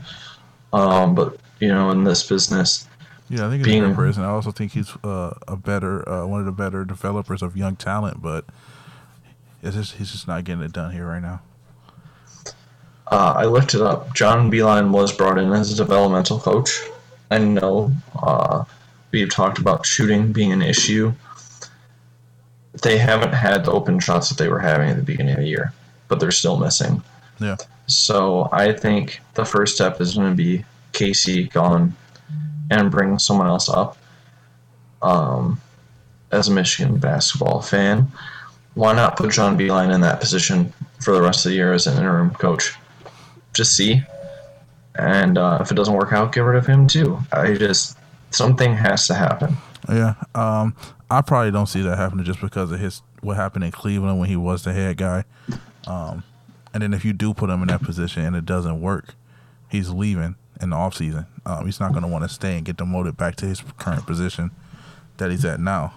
Um, 0.74 1.16
but 1.16 1.38
you 1.60 1.70
know, 1.70 1.92
in 1.92 2.04
this 2.04 2.28
business, 2.28 2.88
Yeah, 3.30 3.48
I 3.48 3.50
think 3.50 3.66
he's 3.66 3.76
a 3.76 3.80
great 3.80 3.96
person. 3.96 4.24
I 4.24 4.28
also 4.30 4.52
think 4.52 4.74
he's 4.74 4.96
uh, 5.04 5.34
a 5.48 5.56
better, 5.56 6.08
uh, 6.08 6.26
one 6.28 6.40
of 6.40 6.46
the 6.46 6.52
better 6.52 6.86
developers 6.86 7.42
of 7.42 7.58
young 7.58 7.76
talent, 7.76 8.22
but 8.22 8.46
it's 9.64 9.76
just 9.76 9.96
he's 9.96 10.12
just 10.12 10.28
not 10.28 10.44
getting 10.44 10.64
it 10.64 10.72
done 10.74 10.92
here 10.92 11.08
right 11.08 11.22
now. 11.22 11.42
uh, 13.12 13.34
I 13.38 13.46
looked 13.46 13.74
it 13.74 13.82
up. 13.82 14.14
John 14.14 14.52
Beilein 14.52 14.92
was 14.92 15.12
brought 15.12 15.38
in 15.38 15.52
as 15.54 15.72
a 15.72 15.76
developmental 15.76 16.40
coach. 16.40 16.80
I 17.32 17.40
know 17.40 17.92
uh, 18.22 18.64
we've 19.12 19.30
talked 19.30 19.58
about 19.58 19.86
shooting 19.86 20.32
being 20.32 20.52
an 20.52 20.62
issue. 20.62 21.14
They 22.82 22.98
haven't 22.98 23.34
had 23.34 23.66
the 23.66 23.72
open 23.72 24.00
shots 24.00 24.30
that 24.30 24.38
they 24.38 24.50
were 24.50 24.60
having 24.60 24.90
at 24.90 24.98
the 24.98 25.04
beginning 25.04 25.34
of 25.34 25.40
the 25.40 25.48
year, 25.48 25.74
but 26.08 26.20
they're 26.20 26.32
still 26.32 26.58
missing. 26.58 27.04
Yeah, 27.40 27.58
So 27.88 28.50
I 28.52 28.74
think 28.74 29.22
the 29.36 29.46
first 29.46 29.76
step 29.76 30.02
is 30.02 30.16
going 30.16 30.30
to 30.30 30.36
be 30.36 30.66
Casey 30.94 31.48
gone 31.48 31.96
and 32.72 32.92
bring 32.92 33.20
someone 33.20 33.48
else 33.48 33.70
up. 33.70 33.98
Um, 35.02 35.62
as 36.32 36.48
a 36.48 36.52
Michigan 36.52 36.98
basketball 36.98 37.62
fan, 37.62 38.12
why 38.74 38.94
not 38.94 39.18
put 39.18 39.32
John 39.32 39.58
Beilein 39.58 39.94
in 39.94 40.02
that 40.02 40.20
position 40.20 40.74
for 41.02 41.14
the 41.14 41.22
rest 41.22 41.46
of 41.46 41.52
the 41.52 41.56
year 41.56 41.74
as 41.74 41.88
an 41.88 41.98
interim 41.98 42.32
coach? 42.32 42.76
Just 43.54 43.76
see. 43.76 44.04
And 44.96 45.38
uh, 45.38 45.60
if 45.62 45.72
it 45.72 45.76
doesn't 45.76 45.94
work 45.94 46.12
out, 46.12 46.34
get 46.34 46.42
rid 46.42 46.58
of 46.58 46.66
him 46.66 46.88
too. 46.88 47.20
I 47.32 47.54
just, 47.54 47.98
something 48.32 48.76
has 48.76 49.08
to 49.08 49.14
happen. 49.14 49.58
yeah. 49.90 50.16
Um, 50.36 50.76
I 51.10 51.22
probably 51.22 51.52
don't 51.52 51.68
see 51.68 51.82
that 51.82 51.98
happening 51.98 52.26
just 52.26 52.42
because 52.42 52.72
of 52.72 52.80
his 52.80 53.02
what 53.22 53.38
happened 53.38 53.64
in 53.64 53.72
Cleveland 53.72 54.20
when 54.20 54.30
he 54.30 54.36
was 54.36 54.64
the 54.64 54.74
head 54.74 54.98
guy. 54.98 55.24
Um, 55.86 56.24
and 56.74 56.84
then 56.84 56.94
if 56.94 57.06
you 57.06 57.14
do 57.14 57.34
put 57.34 57.50
him 57.50 57.62
in 57.62 57.70
that 57.70 57.82
position 57.82 58.24
and 58.24 58.36
it 58.36 58.46
doesn't 58.46 58.82
work, 58.82 59.16
he's 59.70 59.90
leaving 59.90 60.36
in 60.62 60.70
the 60.72 60.76
offseason. 60.76 61.26
Um, 61.46 61.66
he's 61.66 61.80
not 61.80 61.92
going 61.92 62.04
to 62.04 62.10
want 62.10 62.24
to 62.24 62.30
stay 62.30 62.58
and 62.58 62.66
get 62.66 62.78
demoted 62.78 63.18
back 63.18 63.36
to 63.38 63.46
his 63.46 63.64
current 63.78 64.06
position 64.06 64.52
that 65.18 65.32
he's 65.32 65.46
at 65.46 65.60
now. 65.60 65.94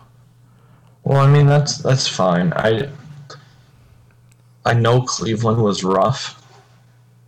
Well, 1.03 1.19
I 1.19 1.31
mean 1.31 1.47
that's 1.47 1.79
that's 1.79 2.07
fine. 2.07 2.53
I 2.55 2.89
I 4.65 4.75
know 4.75 5.03
Cleveland 5.03 5.63
was 5.63 5.83
rough, 5.83 6.41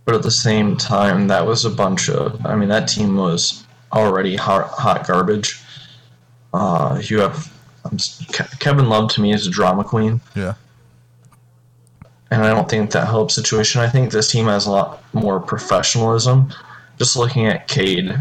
but 0.05 0.15
at 0.15 0.23
the 0.23 0.31
same 0.31 0.77
time, 0.77 1.27
that 1.27 1.45
was 1.45 1.65
a 1.65 1.69
bunch 1.69 2.09
of. 2.09 2.45
I 2.45 2.55
mean, 2.55 2.69
that 2.69 2.87
team 2.87 3.17
was 3.17 3.65
already 3.93 4.35
hot, 4.35 4.67
hot 4.69 5.07
garbage. 5.07 5.61
Uh, 6.53 7.01
you 7.03 7.19
have 7.19 7.51
um, 7.85 7.97
Ke- 8.31 8.59
Kevin 8.59 8.89
Love 8.89 9.09
to 9.11 9.21
me 9.21 9.33
is 9.33 9.47
a 9.47 9.49
drama 9.49 9.83
queen, 9.83 10.21
Yeah. 10.35 10.53
and 12.31 12.43
I 12.43 12.49
don't 12.49 12.69
think 12.69 12.91
that 12.91 13.07
helps 13.07 13.35
the 13.35 13.41
situation. 13.41 13.81
I 13.81 13.89
think 13.89 14.11
this 14.11 14.31
team 14.31 14.45
has 14.45 14.65
a 14.67 14.71
lot 14.71 15.03
more 15.13 15.39
professionalism. 15.39 16.53
Just 16.99 17.15
looking 17.15 17.47
at 17.47 17.67
Cade 17.67 18.15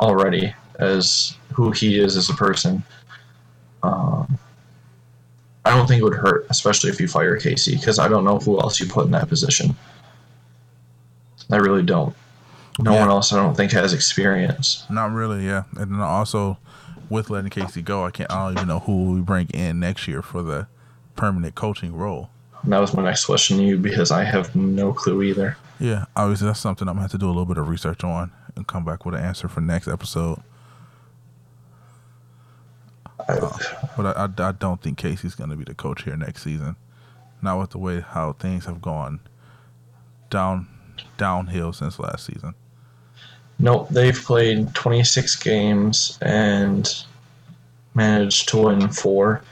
already 0.00 0.54
as 0.78 1.34
who 1.52 1.70
he 1.70 1.98
is 1.98 2.16
as 2.16 2.28
a 2.28 2.34
person. 2.34 2.82
Um, 3.82 4.38
I 5.64 5.70
don't 5.70 5.86
think 5.86 6.00
it 6.00 6.04
would 6.04 6.14
hurt, 6.14 6.46
especially 6.50 6.90
if 6.90 7.00
you 7.00 7.08
fire 7.08 7.36
Casey, 7.38 7.76
because 7.76 7.98
I 7.98 8.08
don't 8.08 8.24
know 8.24 8.38
who 8.38 8.60
else 8.60 8.78
you 8.78 8.86
put 8.86 9.06
in 9.06 9.12
that 9.12 9.28
position. 9.28 9.74
I 11.50 11.56
really 11.56 11.82
don't. 11.82 12.14
No 12.78 12.92
Yeah. 12.92 13.00
one 13.00 13.08
else, 13.10 13.32
I 13.32 13.36
don't 13.36 13.56
think, 13.56 13.72
has 13.72 13.92
experience. 13.92 14.84
Not 14.90 15.12
really, 15.12 15.46
yeah. 15.46 15.64
And 15.76 15.92
then 15.92 16.00
also, 16.00 16.58
with 17.08 17.30
letting 17.30 17.50
Casey 17.50 17.82
go, 17.82 18.04
I 18.04 18.10
can't. 18.10 18.30
I 18.30 18.44
don't 18.46 18.56
even 18.58 18.68
know 18.68 18.80
who 18.80 19.12
we 19.14 19.20
bring 19.20 19.46
in 19.48 19.80
next 19.80 20.06
year 20.08 20.22
for 20.22 20.42
the 20.42 20.66
permanent 21.14 21.54
coaching 21.54 21.94
role. 21.94 22.28
And 22.62 22.72
that 22.72 22.80
was 22.80 22.92
my 22.92 23.02
next 23.02 23.24
question 23.24 23.58
to 23.58 23.62
you 23.62 23.78
because 23.78 24.10
I 24.10 24.24
have 24.24 24.54
no 24.56 24.92
clue 24.92 25.22
either. 25.22 25.56
Yeah, 25.78 26.06
obviously 26.16 26.46
that's 26.48 26.58
something 26.60 26.88
I'm 26.88 26.94
gonna 26.94 27.02
have 27.02 27.10
to 27.12 27.18
do 27.18 27.26
a 27.26 27.28
little 27.28 27.44
bit 27.44 27.58
of 27.58 27.68
research 27.68 28.02
on 28.02 28.32
and 28.56 28.66
come 28.66 28.84
back 28.84 29.04
with 29.06 29.14
an 29.14 29.22
answer 29.22 29.46
for 29.48 29.60
next 29.60 29.86
episode. 29.88 30.40
I, 33.28 33.32
uh, 33.34 33.58
But 33.96 34.06
I, 34.16 34.24
I, 34.44 34.48
I 34.48 34.52
don't 34.52 34.82
think 34.82 34.98
Casey's 34.98 35.34
gonna 35.34 35.56
be 35.56 35.64
the 35.64 35.74
coach 35.74 36.02
here 36.04 36.16
next 36.16 36.42
season. 36.42 36.76
Not 37.42 37.58
with 37.58 37.70
the 37.70 37.78
way 37.78 38.00
how 38.00 38.32
things 38.32 38.64
have 38.66 38.80
gone 38.82 39.20
down 40.30 40.66
downhill 41.18 41.72
since 41.72 41.98
last 41.98 42.24
season. 42.26 42.54
Nope, 43.58 43.88
they've 43.90 44.14
played 44.16 44.74
26 44.74 45.36
games 45.36 46.18
and 46.20 47.04
managed 47.94 48.48
to 48.50 48.58
win 48.58 48.88
four. 48.90 49.42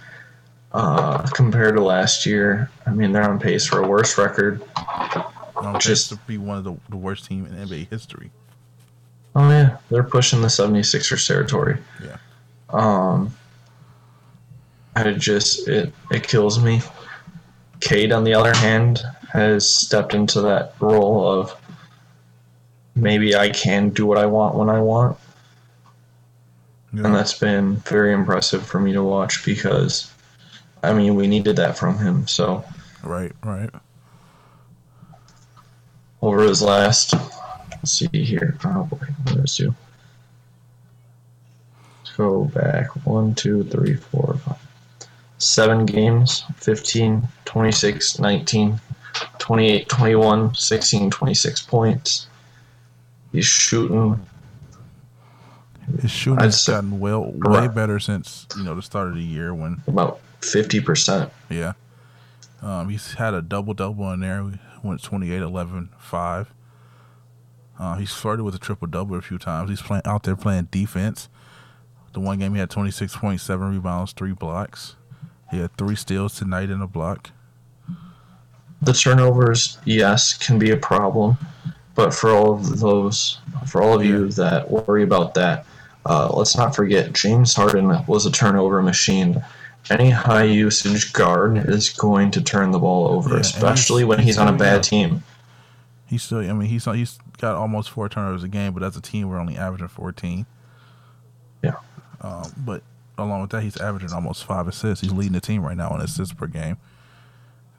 Uh, 0.73 1.23
compared 1.29 1.77
to 1.77 1.83
last 1.83 2.27
year, 2.27 2.69
I 2.85 2.91
mean, 2.91 3.13
they're 3.13 3.29
on 3.29 3.39
pace 3.39 3.65
for 3.67 3.83
a 3.83 3.87
worse 3.89 4.19
record. 4.19 4.63
Just- 5.75 5.87
just 5.87 6.09
to 6.11 6.17
be 6.27 6.37
one 6.37 6.59
of 6.59 6.65
the, 6.65 6.75
the 6.91 6.97
worst 6.97 7.27
team 7.27 7.47
in 7.47 7.53
NBA 7.53 7.89
history. 7.89 8.31
Oh, 9.37 9.49
yeah, 9.49 9.79
they're 9.91 10.03
pushing 10.03 10.41
the 10.43 10.49
76ers 10.49 11.27
territory. 11.27 11.79
Yeah. 12.05 12.17
Um, 12.71 13.35
I 14.95 15.13
just, 15.13 15.67
it, 15.69 15.93
it 16.11 16.27
kills 16.27 16.63
me. 16.63 16.83
Cade, 17.81 18.13
on 18.13 18.25
the 18.25 18.35
other 18.35 18.55
hand, 18.55 19.03
has 19.33 19.69
stepped 19.69 20.15
into 20.15 20.41
that 20.43 20.75
role 20.81 21.27
of 21.27 21.55
maybe 22.95 23.35
I 23.35 23.51
can 23.51 23.91
do 23.91 24.07
what 24.07 24.19
I 24.19 24.27
want 24.27 24.55
when 24.55 24.69
I 24.69 24.81
want. 24.81 25.19
Yeah. 26.93 27.07
and 27.07 27.15
that's 27.15 27.37
been 27.37 27.77
very 27.77 28.13
impressive 28.13 28.65
for 28.65 28.79
me 28.79 28.93
to 28.93 29.03
watch 29.03 29.45
because 29.45 30.13
I 30.83 30.95
mean 30.95 31.17
we 31.17 31.27
needed 31.27 31.57
that 31.57 31.77
from 31.77 31.99
him. 31.99 32.29
So 32.29 32.65
right, 33.03 33.33
right. 33.43 33.71
over 36.23 36.45
his 36.45 36.63
last 36.63 37.15
let's 37.85 37.93
see 37.93 38.09
here. 38.13 38.57
Oh 38.65 38.85
boy, 38.85 38.99
I 39.27 39.33
do? 39.33 39.41
Let's 39.41 39.61
go 42.17 42.45
back 42.45 42.87
one, 43.05 43.35
two, 43.35 43.65
three, 43.65 43.97
four, 43.97 44.39
five. 44.45 44.57
Seven 45.39 45.85
games, 45.85 46.45
15, 46.57 47.29
26, 47.45 48.19
19, 48.21 48.81
28, 49.39 49.89
21, 49.89 50.55
16, 50.55 51.11
26 51.11 51.63
points. 51.63 52.27
He's 53.35 53.47
shooting 53.47 54.25
His 56.01 56.11
shooting 56.13 56.39
has 56.39 56.65
gotten 56.65 57.01
well 57.01 57.33
way 57.35 57.67
better 57.67 57.99
since 57.99 58.47
you 58.57 58.63
know 58.63 58.77
the 58.77 58.83
start 58.83 59.09
of 59.09 59.17
the 59.17 59.23
year 59.23 59.53
when 59.53 59.83
about 59.89 60.21
50%. 60.41 61.31
Yeah. 61.51 61.73
Um, 62.63 62.89
he's 62.91 63.15
had 63.15 63.35
a 63.35 63.43
double 63.43 63.75
double 63.75 64.11
in 64.13 64.21
there. 64.21 64.45
We 64.45 64.53
went 64.85 65.03
28, 65.03 65.43
11, 65.43 65.91
5. 65.99 66.55
Uh, 67.77 67.97
he's 67.97 68.13
flirted 68.13 68.45
with 68.45 68.55
a 68.55 68.59
triple 68.59 68.87
double 68.87 69.17
a 69.17 69.21
few 69.21 69.39
times. 69.39 69.69
He's 69.69 69.83
playing 69.83 70.03
out 70.05 70.23
there 70.23 70.37
playing 70.37 70.69
defense. 70.71 71.29
The 72.13 72.21
one 72.21 72.39
game 72.39 72.55
he 72.55 72.61
had 72.61 72.71
26.7 72.71 73.71
rebounds, 73.71 74.13
three 74.13 74.33
blocks. 74.33 74.95
He 75.51 75.59
had 75.59 75.77
three 75.77 75.97
steals 75.97 76.37
tonight 76.37 76.71
in 76.71 76.81
a 76.81 76.87
block. 76.87 77.33
the 78.81 78.93
turnovers, 78.93 79.79
yes, 79.85 80.35
can 80.35 80.57
be 80.59 80.71
a 80.71 80.77
problem, 80.77 81.37
but 81.95 82.13
for 82.15 82.31
all 82.31 82.53
of 82.53 82.81
those, 82.81 83.39
for 83.67 83.83
all 83.83 83.95
of 83.99 84.05
you 84.05 84.29
that 84.31 84.71
worry 84.71 85.03
about 85.03 85.35
that, 85.35 85.67
uh, 86.07 86.31
let's 86.35 86.57
not 86.57 86.75
forget 86.75 87.13
James 87.13 87.55
Harden 87.55 88.05
was 88.07 88.27
a 88.27 88.31
turnover 88.31 88.83
machine. 88.83 89.43
Any 89.91 90.11
high 90.11 90.45
usage 90.45 91.13
guard 91.13 91.57
is 91.69 91.91
going 91.91 92.31
to 92.33 92.43
turn 92.43 92.71
the 92.71 92.79
ball 92.79 93.09
over, 93.09 93.35
Yeah, 93.35 93.41
especially 93.41 94.03
he's- 94.03 94.09
when 94.09 94.19
he's 94.19 94.27
he's 94.29 94.39
on 94.39 94.49
a 94.49 94.57
bad 94.57 94.83
team. 94.83 95.23
He's 96.07 96.23
still, 96.23 96.39
I 96.39 96.53
mean, 96.53 96.69
he's 96.69 96.85
he's 96.85 97.19
got 97.39 97.55
almost 97.57 97.91
four 97.91 98.09
turnovers 98.09 98.43
a 98.45 98.49
game, 98.49 98.73
but 98.73 98.83
as 98.83 98.97
a 98.97 99.01
team, 99.01 99.29
we're 99.29 99.39
only 99.39 99.57
averaging 99.57 99.89
14. 99.89 100.47
Yeah. 101.63 101.77
Um, 102.21 102.53
but 102.59 102.83
along 103.19 103.41
with 103.43 103.51
that, 103.51 103.63
he's 103.63 103.77
averaging 103.79 104.13
almost 104.13 104.45
five 104.45 104.69
assists. 104.69 105.03
He's 105.03 105.13
leading 105.13 105.33
the 105.33 105.41
team 105.41 105.63
right 105.63 105.77
now 105.77 105.95
in 105.95 106.01
assists 106.01 106.35
per 106.35 106.47
game. 106.47 106.77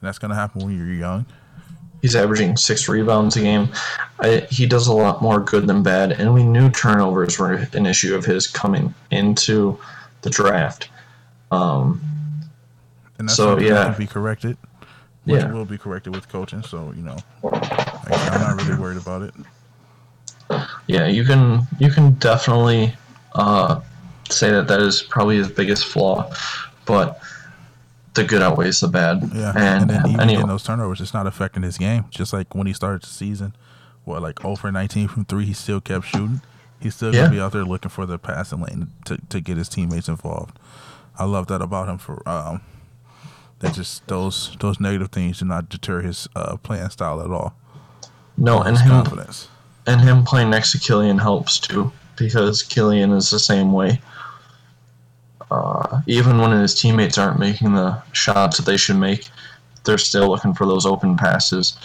And 0.00 0.02
that's 0.02 0.18
going 0.18 0.30
to 0.30 0.34
happen 0.34 0.64
when 0.64 0.76
you're 0.76 0.86
young. 0.92 1.26
He's 2.02 2.14
averaging 2.14 2.56
six 2.56 2.88
rebounds 2.88 3.36
a 3.36 3.40
game. 3.40 3.68
I, 4.20 4.46
he 4.50 4.66
does 4.66 4.86
a 4.86 4.92
lot 4.92 5.22
more 5.22 5.40
good 5.40 5.66
than 5.66 5.82
bad, 5.82 6.12
and 6.12 6.32
we 6.32 6.42
knew 6.44 6.70
turnovers 6.70 7.38
were 7.38 7.66
an 7.72 7.86
issue 7.86 8.14
of 8.14 8.24
his 8.24 8.46
coming 8.46 8.94
into 9.10 9.78
the 10.22 10.30
draft. 10.30 10.88
Um, 11.50 12.00
And 13.18 13.28
that's 13.28 13.36
So, 13.36 13.58
yeah. 13.58 13.84
can 13.90 13.98
be 13.98 14.06
corrected. 14.06 14.56
Which 15.24 15.40
Yeah. 15.40 15.50
will 15.52 15.64
be 15.64 15.78
corrected 15.78 16.14
with 16.14 16.28
coaching. 16.28 16.62
So, 16.62 16.92
you 16.96 17.02
know, 17.02 17.16
like, 17.42 17.72
I'm 18.32 18.40
not 18.40 18.62
really 18.62 18.78
worried 18.80 18.98
about 18.98 19.22
it. 19.22 19.34
Yeah, 20.86 21.06
you 21.08 21.24
can 21.24 21.66
you 21.80 21.90
can 21.90 22.12
definitely 22.12 22.94
uh, 23.34 23.80
say 24.30 24.50
that 24.50 24.68
that 24.68 24.80
is 24.80 25.02
probably 25.02 25.36
his 25.38 25.48
biggest 25.48 25.86
flaw, 25.86 26.30
but 26.84 27.18
the 28.16 28.24
good 28.24 28.42
outweighs 28.42 28.80
the 28.80 28.88
bad. 28.88 29.22
Yeah, 29.34 29.52
and, 29.56 29.82
and 29.82 29.90
then 29.90 30.06
even 30.08 30.20
anyway, 30.20 30.44
those 30.46 30.62
turnovers, 30.62 31.00
it's 31.00 31.14
not 31.14 31.26
affecting 31.26 31.62
his 31.62 31.78
game. 31.78 32.06
Just 32.10 32.32
like 32.32 32.54
when 32.54 32.66
he 32.66 32.72
started 32.72 33.02
the 33.02 33.06
season, 33.06 33.54
what 34.04 34.22
like 34.22 34.40
0 34.40 34.56
for 34.56 34.72
19 34.72 35.08
from 35.08 35.24
three, 35.24 35.44
he 35.44 35.52
still 35.52 35.80
kept 35.80 36.06
shooting. 36.06 36.40
He's 36.80 36.94
still 36.94 37.12
gonna 37.12 37.30
be 37.30 37.40
out 37.40 37.52
there 37.52 37.64
looking 37.64 37.88
for 37.88 38.04
the 38.06 38.18
passing 38.18 38.60
lane 38.60 38.88
to, 39.06 39.18
to 39.30 39.40
get 39.40 39.56
his 39.56 39.68
teammates 39.68 40.08
involved. 40.08 40.58
I 41.18 41.24
love 41.24 41.46
that 41.46 41.62
about 41.62 41.88
him. 41.88 41.98
For 41.98 42.26
um, 42.28 42.60
that 43.60 43.74
just 43.74 44.06
those 44.08 44.56
those 44.60 44.78
negative 44.80 45.10
things 45.10 45.38
do 45.38 45.46
not 45.46 45.68
deter 45.68 46.02
his 46.02 46.28
uh, 46.36 46.56
playing 46.58 46.90
style 46.90 47.20
at 47.20 47.30
all. 47.30 47.54
no, 48.36 48.60
and 48.62 48.76
him 48.78 48.88
confidence. 48.88 49.48
and 49.86 50.00
him 50.00 50.24
playing 50.24 50.50
next 50.50 50.72
to 50.72 50.78
Killian 50.78 51.18
helps 51.18 51.58
too 51.58 51.90
because 52.16 52.62
Killian 52.62 53.12
is 53.12 53.30
the 53.30 53.38
same 53.38 53.72
way. 53.72 54.00
Uh, 55.50 56.00
even 56.06 56.38
when 56.38 56.50
his 56.50 56.74
teammates 56.74 57.18
aren't 57.18 57.38
making 57.38 57.74
the 57.74 58.02
shots 58.12 58.56
that 58.56 58.66
they 58.66 58.76
should 58.76 58.96
make, 58.96 59.28
they're 59.84 59.98
still 59.98 60.28
looking 60.28 60.52
for 60.52 60.66
those 60.66 60.84
open 60.86 61.16
passes. 61.16 61.76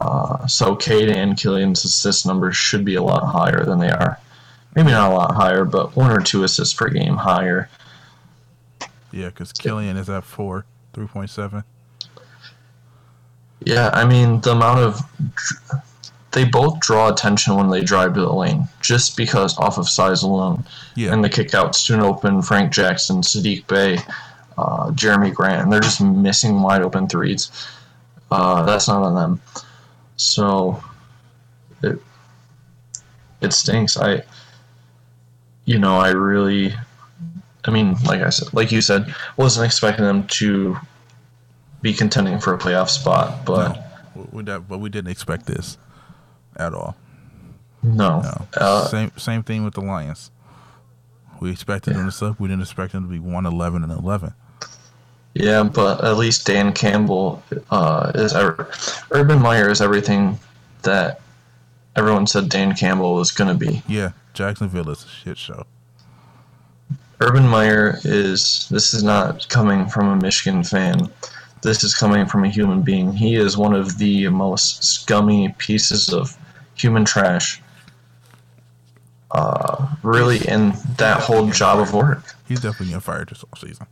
Uh, 0.00 0.46
so 0.46 0.74
Cade 0.74 1.10
and 1.10 1.36
Killian's 1.36 1.84
assist 1.84 2.26
numbers 2.26 2.56
should 2.56 2.84
be 2.84 2.94
a 2.94 3.02
lot 3.02 3.22
higher 3.22 3.64
than 3.64 3.78
they 3.78 3.90
are. 3.90 4.18
Maybe 4.74 4.92
not 4.92 5.10
a 5.10 5.14
lot 5.14 5.34
higher, 5.34 5.64
but 5.64 5.94
one 5.96 6.10
or 6.10 6.20
two 6.20 6.44
assists 6.44 6.72
per 6.72 6.88
game 6.88 7.16
higher. 7.16 7.68
Yeah, 9.12 9.26
because 9.26 9.52
Killian 9.52 9.96
is 9.96 10.08
at 10.08 10.24
four, 10.24 10.64
three 10.92 11.06
point 11.06 11.30
seven. 11.30 11.64
Yeah, 13.62 13.90
I 13.92 14.06
mean 14.06 14.40
the 14.40 14.52
amount 14.52 14.80
of 14.80 15.00
they 16.32 16.44
both 16.44 16.78
draw 16.80 17.08
attention 17.08 17.56
when 17.56 17.70
they 17.70 17.80
drive 17.80 18.14
to 18.14 18.20
the 18.20 18.32
lane, 18.32 18.68
just 18.80 19.16
because 19.16 19.58
off 19.58 19.78
of 19.78 19.88
size 19.88 20.22
alone. 20.22 20.64
Yeah, 20.94 21.12
and 21.12 21.24
the 21.24 21.30
kickouts 21.30 21.86
to 21.86 21.94
an 21.94 22.00
open 22.00 22.42
Frank 22.42 22.72
Jackson, 22.72 23.22
Saddiq 23.22 23.66
Bey, 23.66 23.98
uh, 24.56 24.90
Jerami 24.90 25.34
Grant. 25.34 25.62
And 25.62 25.72
they're 25.72 25.80
just 25.80 26.00
missing 26.00 26.62
wide 26.62 26.82
open 26.82 27.08
threes. 27.08 27.50
Uh, 28.30 28.64
that's 28.64 28.86
not 28.86 29.02
on 29.02 29.14
them. 29.14 29.40
So 30.16 30.82
it 31.82 32.00
it 33.40 33.52
stinks. 33.52 33.96
I 33.96 34.22
you 35.64 35.78
know 35.78 35.96
I 35.96 36.10
really 36.10 36.74
I 37.64 37.70
mean 37.70 37.94
like 38.04 38.22
I 38.22 38.30
said 38.30 38.52
like 38.54 38.70
you 38.70 38.80
said 38.80 39.12
wasn't 39.36 39.66
expecting 39.66 40.04
them 40.04 40.26
to 40.28 40.76
be 41.82 41.92
contending 41.92 42.38
for 42.38 42.54
a 42.54 42.58
playoff 42.58 42.88
spot, 42.88 43.44
but 43.44 43.82
no, 44.32 44.60
but 44.60 44.78
we 44.78 44.90
didn't 44.90 45.10
expect 45.10 45.46
this 45.46 45.78
at 46.56 46.74
all. 46.74 46.96
no. 47.82 48.20
No. 48.20 48.46
Uh, 48.54 48.86
same 48.86 49.12
same 49.16 49.42
thing 49.42 49.64
with 49.64 49.74
the 49.74 49.80
Lions. 49.80 50.30
We 51.40 51.50
expected 51.50 51.94
them 51.94 52.04
to 52.06 52.12
suck. 52.12 52.38
We 52.38 52.48
didn't 52.48 52.62
expect 52.62 52.92
them 52.92 53.04
to 53.04 53.08
be 53.10 53.18
one 53.18 53.46
eleven 53.46 53.82
and 53.82 53.92
eleven. 53.92 54.34
Yeah, 55.34 55.62
but 55.62 56.04
at 56.04 56.16
least 56.16 56.46
Dan 56.46 56.72
Campbell 56.72 57.42
uh, 57.70 58.10
is 58.16 58.34
ever, 58.34 58.68
Urban 59.12 59.40
Meyer 59.40 59.70
is 59.70 59.80
everything 59.80 60.38
that 60.82 61.20
everyone 61.94 62.26
said 62.26 62.48
Dan 62.48 62.74
Campbell 62.74 63.14
was 63.14 63.30
going 63.30 63.46
to 63.48 63.54
be. 63.54 63.80
Yeah, 63.86 64.10
Jacksonville 64.34 64.90
is 64.90 65.04
a 65.04 65.08
shit 65.08 65.38
show. 65.38 65.66
Urban 67.20 67.46
Meyer 67.46 67.98
is 68.02 68.66
this 68.70 68.92
is 68.92 69.02
not 69.04 69.48
coming 69.48 69.86
from 69.86 70.08
a 70.08 70.16
Michigan 70.16 70.64
fan. 70.64 71.08
This 71.62 71.84
is 71.84 71.94
coming 71.94 72.26
from 72.26 72.44
a 72.44 72.48
human 72.48 72.82
being. 72.82 73.12
He 73.12 73.36
is 73.36 73.56
one 73.56 73.74
of 73.74 73.98
the 73.98 74.28
most 74.28 74.82
scummy 74.82 75.54
pieces 75.58 76.12
of 76.12 76.36
human 76.74 77.04
trash. 77.04 77.60
Uh, 79.32 79.86
really, 80.02 80.38
in 80.48 80.72
that 80.96 81.20
whole 81.20 81.48
job 81.50 81.78
of 81.78 81.94
work. 81.94 82.34
He's 82.48 82.60
definitely 82.60 82.86
getting 82.86 83.00
fired 83.00 83.28
this 83.28 83.44
offseason. 83.44 83.86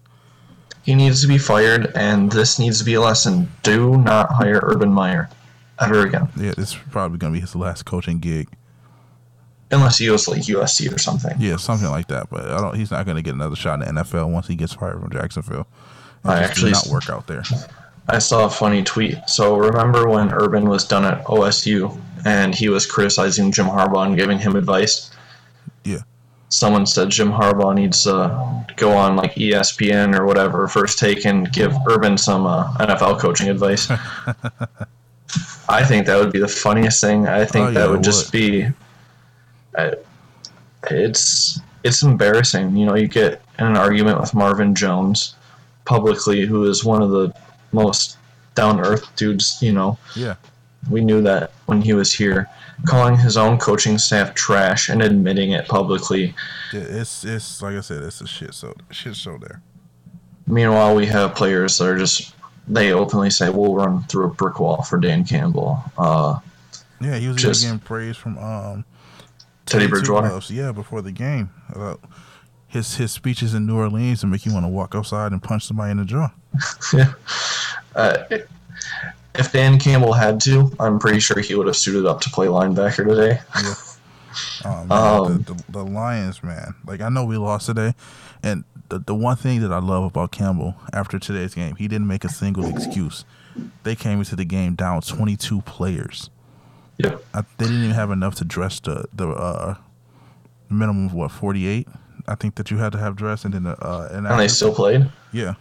He 0.83 0.95
needs 0.95 1.21
to 1.23 1.29
be 1.29 1.39
fired, 1.39 1.93
and 1.95 2.33
this 2.33 2.59
needs 2.59 2.79
to 2.79 2.85
be 2.85 2.95
a 2.95 3.01
lesson. 3.01 3.49
Do 3.63 3.99
not 3.99 4.33
hire 4.33 4.61
Urban 4.63 4.93
Meyer 4.93 5.29
ever 5.81 6.07
again. 6.07 6.29
Yeah, 6.37 6.53
this 6.57 6.71
is 6.71 6.79
probably 6.91 7.19
gonna 7.19 7.35
be 7.35 7.41
his 7.41 7.55
last 7.55 7.85
coaching 7.85 8.19
gig. 8.19 8.49
Unless 9.71 9.99
he 9.99 10.07
goes 10.07 10.25
to 10.25 10.31
like 10.31 10.43
USC 10.43 10.93
or 10.93 10.99
something. 10.99 11.37
Yeah, 11.39 11.57
something 11.57 11.91
like 11.91 12.09
that. 12.09 12.31
But 12.31 12.51
I 12.51 12.61
don't. 12.61 12.75
He's 12.75 12.91
not 12.91 13.07
gonna 13.07 13.23
get 13.23 13.35
another 13.35 13.55
shot 13.55 13.83
in 13.83 13.95
the 13.95 14.03
NFL 14.03 14.31
once 14.31 14.47
he 14.49 14.57
gets 14.57 14.73
fired 14.73 15.01
from 15.01 15.11
Jacksonville. 15.11 15.67
I 16.25 16.41
actually 16.41 16.73
not 16.73 16.87
work 16.89 17.09
out 17.09 17.27
there. 17.27 17.43
I 18.09 18.19
saw 18.19 18.47
a 18.47 18.51
funny 18.51 18.83
tweet. 18.83 19.17
So 19.29 19.57
remember 19.57 20.09
when 20.09 20.33
Urban 20.33 20.69
was 20.69 20.85
done 20.87 21.05
at 21.05 21.23
OSU 21.25 21.99
and 22.25 22.55
he 22.55 22.69
was 22.69 22.87
criticizing 22.87 23.53
Jim 23.53 23.67
Harbaugh 23.67 24.07
and 24.07 24.17
giving 24.17 24.39
him 24.39 24.57
advice? 24.57 25.11
Yeah. 25.85 25.99
Someone 26.49 26.87
said 26.87 27.11
Jim 27.11 27.31
Harbaugh 27.31 27.75
needs 27.75 28.05
to 28.05 28.65
go 28.77 28.93
on 28.93 29.17
like 29.17 29.35
ESPN 29.35 30.19
or 30.19 30.25
whatever, 30.25 30.67
first 30.69 30.99
take, 30.99 31.27
and 31.27 31.53
give 31.53 31.75
Urban 31.87 32.17
some 32.17 32.47
uh, 32.47 32.73
NFL 32.79 33.19
coaching 33.21 33.51
advice. 33.51 33.91
I 35.69 35.85
think 35.85 36.07
that 36.07 36.19
would 36.19 36.33
be 36.33 36.39
the 36.39 36.49
funniest 36.49 37.03
thing. 37.03 37.27
I 37.29 37.45
think 37.45 37.67
Oh, 37.67 37.69
yeah, 37.69 37.79
that 37.81 37.91
would 37.91 38.03
just 38.03 38.33
would. 38.33 38.39
be. 38.39 38.69
I 39.77 39.93
it's 40.91 41.61
it's 41.85 42.03
embarrassing. 42.03 42.75
You 42.77 42.87
know, 42.87 42.95
you 42.95 43.09
get 43.09 43.43
in 43.59 43.67
an 43.67 43.77
argument 43.77 44.21
with 44.21 44.35
Marvin 44.35 44.75
Jones 44.75 45.35
publicly, 45.93 46.45
who 46.47 46.65
is 46.69 46.85
one 46.85 47.03
of 47.03 47.11
the 47.11 47.33
most 47.73 48.19
down 48.55 48.79
earth 48.81 49.05
dudes. 49.17 49.59
You 49.61 49.73
know, 49.73 49.99
Yeah, 50.15 50.37
we 50.91 51.01
knew 51.01 51.23
that 51.23 51.53
when 51.67 51.81
he 51.83 51.95
was 51.95 52.13
here, 52.13 52.47
calling 52.87 53.17
his 53.17 53.37
own 53.37 53.59
coaching 53.59 53.99
staff 53.99 54.35
trash 54.35 54.89
and 54.91 55.03
admitting 55.03 55.53
it 55.53 55.67
publicly. 55.67 56.35
Yeah, 56.73 56.81
it's 57.01 57.25
it's 57.25 57.63
like 57.63 57.75
I 57.77 57.81
said, 57.81 58.03
it's 58.05 58.21
a 58.21 58.27
shit 58.27 58.55
show. 58.55 58.75
Shit 58.91 59.17
show 59.17 59.39
there. 59.39 59.63
Meanwhile, 60.47 60.95
we 60.95 61.07
have 61.07 61.35
players 61.35 61.79
that 61.79 61.89
are 61.89 61.99
just 61.99 62.35
they 62.69 62.93
openly 62.93 63.31
say 63.31 63.49
we'll 63.49 63.75
run 63.75 64.03
through 64.05 64.27
a 64.27 64.29
brick 64.29 64.61
wall 64.61 64.83
for 64.83 64.99
Dan 64.99 65.25
Campbell. 65.25 65.83
Uh, 65.97 66.39
Yeah, 67.01 67.17
he 67.17 67.29
was 67.29 67.37
Just- 67.37 67.63
getting 67.63 67.79
praise 67.79 68.17
from 68.17 68.37
um 68.39 68.85
Teddy 69.67 69.87
Bridgewater. 69.87 70.29
Gloves, 70.29 70.51
Yeah, 70.51 70.73
before 70.73 71.01
the 71.03 71.13
game. 71.13 71.49
Uh, 71.75 71.95
his 72.69 72.97
his 72.97 73.11
speeches 73.11 73.55
in 73.55 73.67
New 73.67 73.77
Orleans 73.77 74.21
to 74.21 74.27
make 74.27 74.47
you 74.47 74.53
want 74.53 74.65
to 74.65 74.69
walk 74.69 74.95
outside 74.95 75.33
and 75.33 75.43
punch 75.43 75.65
somebody 75.65 75.91
in 75.91 75.97
the 75.97 76.05
jaw. 76.05 76.31
Uh, 77.97 78.17
if 79.35 79.51
Dan 79.51 79.81
Campbell 79.81 80.13
had 80.13 80.39
to, 80.43 80.71
I'm 80.79 81.01
pretty 81.01 81.19
sure 81.19 81.41
he 81.41 81.57
would 81.57 81.67
have 81.67 81.77
suited 81.77 82.07
up 82.07 82.21
to 82.21 82.31
play 82.31 82.47
linebacker 82.47 83.09
today. 83.09 83.41
Oh, 84.65 84.85
man, 84.85 84.93
Um, 84.93 85.43
the, 85.43 85.55
the, 85.55 85.65
the 85.73 85.85
Lions, 85.85 86.45
man. 86.45 86.75
Like 86.87 87.01
I 87.01 87.09
know 87.09 87.25
we 87.25 87.37
lost 87.39 87.67
today, 87.67 87.95
and 88.43 88.63
the 88.89 89.01
the 89.01 89.15
one 89.15 89.37
thing 89.37 89.61
that 89.63 89.73
I 89.73 89.79
love 89.79 90.05
about 90.05 90.31
Campbell 90.31 90.77
after 90.93 91.19
today's 91.19 91.55
game, 91.55 91.75
he 91.77 91.89
didn't 91.89 92.07
make 92.07 92.25
a 92.25 92.29
single 92.29 92.67
excuse. 92.67 93.25
They 93.83 93.97
came 93.97 94.19
into 94.21 94.37
the 94.37 94.45
game 94.45 94.75
down 94.77 95.01
22 95.01 95.63
players. 95.63 96.31
Yep. 96.99 97.25
I, 97.35 97.41
they 97.57 97.67
didn't 97.67 97.83
even 97.83 97.95
have 97.97 98.11
enough 98.13 98.37
to 98.37 98.45
dress 98.45 98.79
the 98.79 99.07
the 99.13 99.29
uh, 99.31 99.75
minimum 100.71 101.07
of 101.07 101.15
what 101.15 101.33
48. 101.33 101.89
I 102.29 102.35
think 102.35 102.55
that 102.57 102.71
you 102.71 102.77
had 102.77 102.93
to 102.93 102.99
have 102.99 103.17
dressed, 103.17 103.45
and 103.45 103.55
then 103.55 103.65
the 103.65 103.77
uh, 103.85 104.09
and, 104.13 104.27
And 104.27 104.39
they 104.39 104.49
still 104.49 104.75
played. 104.75 105.11
yeah, 105.33 105.55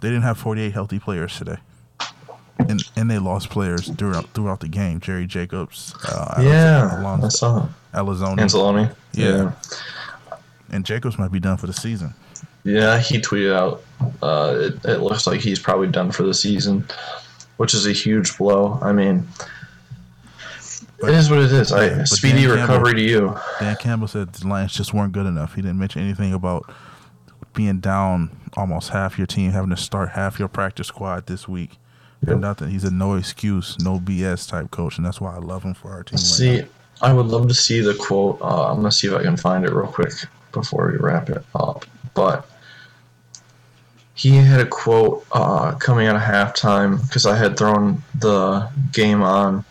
they 0.00 0.08
didn't 0.08 0.22
have 0.22 0.38
48 0.38 0.72
healthy 0.72 0.98
players 0.98 1.36
today. 1.36 1.56
And, 2.68 2.82
and 2.96 3.08
they 3.08 3.18
lost 3.20 3.50
players 3.50 3.88
throughout 3.94 4.28
throughout 4.34 4.58
the 4.60 4.68
game. 4.68 4.98
Jerry 5.00 5.26
Jacobs, 5.26 5.94
uh, 6.08 6.40
Yeah, 6.42 7.18
I 7.22 7.28
saw. 7.28 7.68
Elizoni, 7.94 8.38
Anzalone. 8.38 8.94
Yeah. 9.12 9.52
and 10.70 10.84
Jacobs 10.84 11.18
might 11.18 11.30
be 11.32 11.38
done 11.40 11.56
for 11.56 11.66
the 11.68 11.72
season. 11.72 12.12
Yeah, 12.64 12.98
he 12.98 13.20
tweeted 13.20 13.54
out. 13.54 13.82
Uh, 14.22 14.54
it, 14.58 14.84
it 14.84 14.98
looks 15.00 15.26
like 15.26 15.40
he's 15.40 15.58
probably 15.60 15.86
done 15.88 16.10
for 16.10 16.24
the 16.24 16.34
season, 16.34 16.84
which 17.58 17.72
is 17.74 17.86
a 17.86 17.92
huge 17.92 18.36
blow. 18.36 18.78
I 18.82 18.92
mean, 18.92 19.26
it 21.02 21.10
is 21.10 21.30
what 21.30 21.38
it 21.40 21.52
is. 21.52 21.72
I 21.72 21.98
but 21.98 22.08
speedy 22.08 22.46
Dan 22.46 22.56
Campbell- 22.56 22.74
recovery 22.78 22.94
to 22.94 23.02
you. 23.02 23.36
Dan 23.60 23.76
Campbell 23.76 24.08
said 24.08 24.32
the 24.32 24.46
Lions 24.48 24.72
just 24.72 24.92
weren't 24.94 25.12
good 25.12 25.26
enough. 25.26 25.54
He 25.54 25.62
didn't 25.62 25.78
mention 25.78 26.02
anything 26.02 26.32
about 26.34 26.72
being 27.54 27.80
down 27.80 28.30
almost 28.56 28.90
half 28.90 29.18
your 29.18 29.26
team, 29.26 29.50
having 29.52 29.70
to 29.70 29.76
start 29.76 30.10
half 30.10 30.38
your 30.38 30.48
practice 30.48 30.88
squad 30.88 31.26
this 31.26 31.48
week. 31.48 31.78
Yep. 32.26 32.38
nothing. 32.38 32.70
He's 32.70 32.82
a 32.82 32.90
no 32.90 33.14
excuse, 33.14 33.76
no 33.80 34.00
BS 34.00 34.48
type 34.48 34.72
coach, 34.72 34.96
and 34.96 35.06
that's 35.06 35.20
why 35.20 35.34
I 35.36 35.38
love 35.38 35.62
him 35.62 35.74
for 35.74 35.92
our 35.92 36.02
team. 36.02 36.18
See, 36.18 36.60
now. 36.62 36.66
I 37.00 37.12
would 37.12 37.26
love 37.26 37.46
to 37.46 37.54
see 37.54 37.80
the 37.80 37.94
quote. 37.94 38.40
Uh, 38.42 38.70
I'm 38.70 38.76
gonna 38.78 38.90
see 38.90 39.06
if 39.06 39.14
I 39.14 39.22
can 39.22 39.36
find 39.36 39.64
it 39.64 39.70
real 39.72 39.86
quick 39.86 40.12
before 40.50 40.90
we 40.90 40.98
wrap 40.98 41.30
it 41.30 41.44
up. 41.54 41.84
But 42.14 42.48
he 44.14 44.34
had 44.34 44.60
a 44.60 44.66
quote 44.66 45.24
uh, 45.30 45.72
coming 45.76 46.08
out 46.08 46.16
of 46.16 46.22
halftime 46.22 47.00
because 47.06 47.24
I 47.24 47.36
had 47.36 47.56
thrown 47.56 48.02
the 48.18 48.68
game 48.92 49.22
on, 49.22 49.64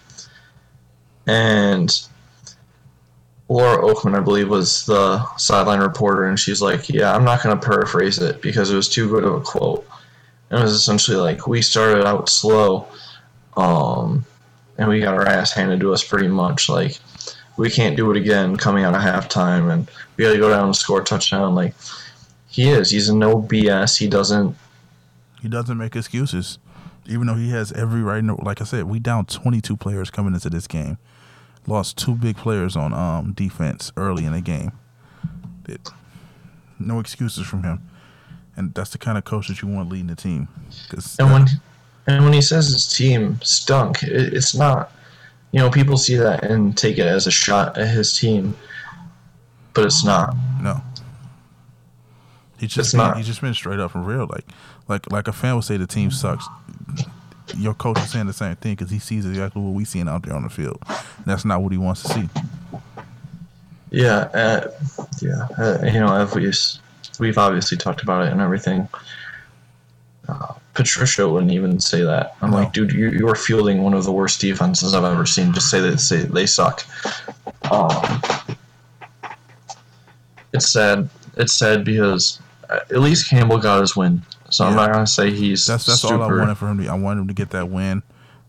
and 1.28 2.02
Laura 3.50 3.78
Okmin, 3.82 4.18
I 4.18 4.20
believe, 4.20 4.50
was 4.50 4.86
the 4.86 5.24
sideline 5.38 5.80
reporter, 5.80 6.26
and 6.26 6.40
she's 6.40 6.62
like, 6.62 6.90
"Yeah, 6.90 7.16
I'm 7.16 7.24
not 7.24 7.42
gonna 7.44 7.58
paraphrase 7.58 8.20
it 8.20 8.42
because 8.42 8.72
it 8.72 8.76
was 8.76 8.90
too 8.90 9.10
good 9.10 9.24
of 9.24 9.34
a 9.36 9.42
quote." 9.42 9.88
And 10.50 10.60
it 10.60 10.64
was 10.64 10.74
essentially 10.74 11.18
like, 11.18 11.48
"We 11.48 11.62
started 11.62 12.06
out 12.06 12.30
slow." 12.30 12.88
Um, 13.56 14.26
and 14.78 14.90
we 14.90 15.00
got 15.00 15.14
our 15.16 15.26
ass 15.26 15.52
handed 15.52 15.80
to 15.80 15.94
us 15.94 16.04
pretty 16.04 16.28
much. 16.28 16.70
Like 16.70 17.00
we 17.58 17.70
can't 17.70 17.96
do 17.96 18.12
it 18.12 18.18
again 18.18 18.56
coming 18.58 18.84
out 18.84 18.96
of 18.96 19.02
halftime, 19.02 19.72
and 19.72 19.90
we 20.16 20.26
got 20.26 20.34
to 20.34 20.38
go 20.38 20.50
down 20.50 20.66
and 20.66 20.76
score 20.76 21.02
a 21.02 21.04
touchdown. 21.04 21.56
Like 21.56 21.74
he 22.50 22.70
is, 22.70 22.92
he's 22.92 23.12
no 23.12 23.42
BS. 23.42 23.98
He 23.98 24.08
doesn't. 24.08 24.56
He 25.42 25.48
doesn't 25.48 25.78
make 25.78 25.96
excuses, 25.96 26.58
even 27.06 27.28
though 27.28 27.36
he 27.36 27.50
has 27.52 27.72
every 27.72 28.02
right. 28.02 28.24
Like 28.24 28.62
I 28.62 28.66
said, 28.66 28.86
we 28.86 29.00
down 29.00 29.26
22 29.26 29.78
players 29.78 30.10
coming 30.10 30.34
into 30.34 30.50
this 30.50 30.68
game. 30.68 30.98
Lost 31.68 31.98
two 31.98 32.16
big 32.16 32.38
players 32.38 32.76
on 32.76 32.94
um, 32.94 33.34
defense 33.34 33.92
early 33.98 34.26
in 34.26 34.32
the 34.32 34.42
game. 34.42 34.72
It, 35.68 35.90
no 36.80 37.00
excuses 37.00 37.46
from 37.46 37.64
him, 37.64 37.82
and 38.56 38.74
that's 38.74 38.92
the 38.92 38.98
kind 38.98 39.18
of 39.18 39.26
coach 39.26 39.50
that 39.50 39.62
you 39.62 39.68
want 39.68 39.90
leading 39.90 40.08
the 40.08 40.16
team. 40.16 40.48
and 41.20 41.32
when 41.32 41.46
and 42.08 42.24
when 42.24 42.32
he 42.32 42.42
says 42.42 42.68
his 42.70 42.88
team 42.88 43.40
stunk, 43.44 44.02
it, 44.04 44.34
it's 44.34 44.56
not. 44.56 44.92
You 45.52 45.60
know, 45.60 45.70
people 45.70 45.98
see 45.98 46.16
that 46.16 46.44
and 46.44 46.78
take 46.78 46.98
it 46.98 47.06
as 47.06 47.28
a 47.28 47.32
shot 47.32 47.78
at 47.78 47.88
his 47.90 48.18
team, 48.18 48.56
but 49.74 49.86
it's 49.86 50.06
not. 50.06 50.36
No. 50.62 50.82
He 52.60 52.68
just 52.68 52.96
been, 52.96 53.16
he 53.16 53.24
just 53.24 53.42
been 53.42 53.54
straight 53.54 53.80
up 53.80 53.94
and 53.94 54.08
real. 54.08 54.28
Like 54.28 54.46
like 54.88 55.12
like 55.12 55.28
a 55.28 55.34
fan 55.34 55.56
would 55.56 55.64
say 55.64 55.78
the 55.78 55.88
team 55.88 56.12
sucks. 56.12 56.48
Your 57.56 57.74
coach 57.74 57.98
is 58.00 58.12
saying 58.12 58.28
the 58.28 58.34
same 58.34 58.56
thing 58.58 58.74
because 58.74 58.92
he 58.92 59.00
sees 59.00 59.26
exactly 59.26 59.62
what 59.62 59.74
we 59.74 59.86
seeing 59.86 60.08
out 60.08 60.24
there 60.24 60.36
on 60.36 60.44
the 60.44 60.50
field. 60.50 60.82
And 60.88 61.26
that's 61.26 61.46
not 61.46 61.62
what 61.62 61.72
he 61.72 61.78
wants 61.78 62.04
to 62.04 62.10
see. 62.10 62.30
Yeah, 63.90 64.30
uh, 64.34 64.72
yeah. 65.22 65.48
Uh, 65.58 65.80
you 65.86 66.00
know, 66.00 66.30
we 66.36 66.52
we've 67.20 67.38
obviously 67.38 67.78
talked 67.78 68.02
about 68.02 68.26
it 68.26 68.32
and 68.32 68.42
everything. 68.42 68.88
Uh, 70.28 70.54
Patricia 70.74 71.28
wouldn't 71.28 71.52
even 71.52 71.80
say 71.80 72.02
that. 72.02 72.36
I'm 72.42 72.52
no. 72.52 72.58
like, 72.58 72.74
dude, 72.74 72.92
you're, 72.92 73.14
you're, 73.14 73.36
fielding 73.36 73.82
one 73.82 73.94
of 73.94 74.04
the 74.04 74.12
worst 74.12 74.42
defenses 74.42 74.94
I've 74.94 75.04
ever 75.04 75.26
seen. 75.26 75.54
Just 75.54 75.72
say 75.72 75.80
that 75.80 76.00
say 76.00 76.24
they 76.24 76.46
suck. 76.46 76.86
Um, 77.72 78.22
it's 80.54 80.70
sad. 80.72 81.10
It's 81.38 81.54
sad 81.54 81.86
because 81.86 82.40
uh, 82.70 82.80
at 82.92 83.00
least 83.00 83.30
Campbell 83.30 83.58
got 83.58 83.82
his 83.82 83.96
win. 83.96 84.22
So 84.58 84.64
yeah. 84.64 84.72
I'm 84.72 84.76
not 84.76 84.92
gonna 84.92 85.06
say 85.06 85.30
he's. 85.30 85.68
That's 85.68 85.86
that's 85.86 86.02
super. 86.02 86.16
all 86.16 86.24
I 86.24 86.40
wanted 86.40 86.58
for 86.58 86.68
him. 86.68 86.80
To, 86.80 86.88
I 86.88 86.96
wanted 86.96 87.22
him 87.22 87.28
to 87.28 87.36
get 87.36 87.52
that 87.52 87.70
win. 87.70 88.02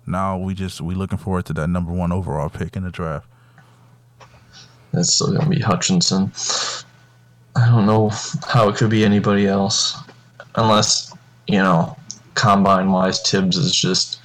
Now 0.06 0.38
we 0.38 0.54
just 0.54 0.80
we 0.80 0.94
looking 0.94 1.18
forward 1.18 1.44
to 1.46 1.52
that 1.52 1.68
number 1.68 1.92
one 1.92 2.12
overall 2.12 2.48
pick 2.48 2.76
in 2.76 2.84
the 2.84 2.90
draft. 2.90 3.28
That's 4.90 5.12
still 5.12 5.34
gonna 5.34 5.50
be 5.50 5.60
Hutchinson. 5.60 6.32
I 7.56 7.66
don't 7.66 7.84
know 7.84 8.08
how 8.46 8.70
it 8.70 8.76
could 8.76 8.88
be 8.88 9.04
anybody 9.04 9.46
else, 9.46 9.98
unless 10.54 11.14
you 11.46 11.58
know, 11.58 11.94
combine 12.32 12.90
wise, 12.90 13.20
Tibbs 13.20 13.58
is 13.58 13.76
just 13.76 14.18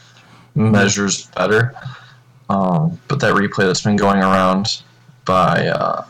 measures 0.56 1.26
better. 1.36 1.76
Um, 2.50 2.98
but 3.10 3.20
that 3.20 3.34
replay 3.34 3.66
that's 3.66 3.82
been 3.82 3.98
going 3.98 4.20
around 4.20 4.84
by 5.26 5.68
uh, 5.68 6.06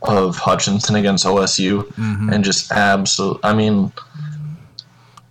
of 0.00 0.36
Hutchinson 0.36 0.96
against 0.96 1.26
OSU 1.26 1.82
mm-hmm. 1.82 2.32
and 2.32 2.42
just 2.42 2.72
absolute. 2.72 3.38
I 3.42 3.52
mean, 3.54 3.92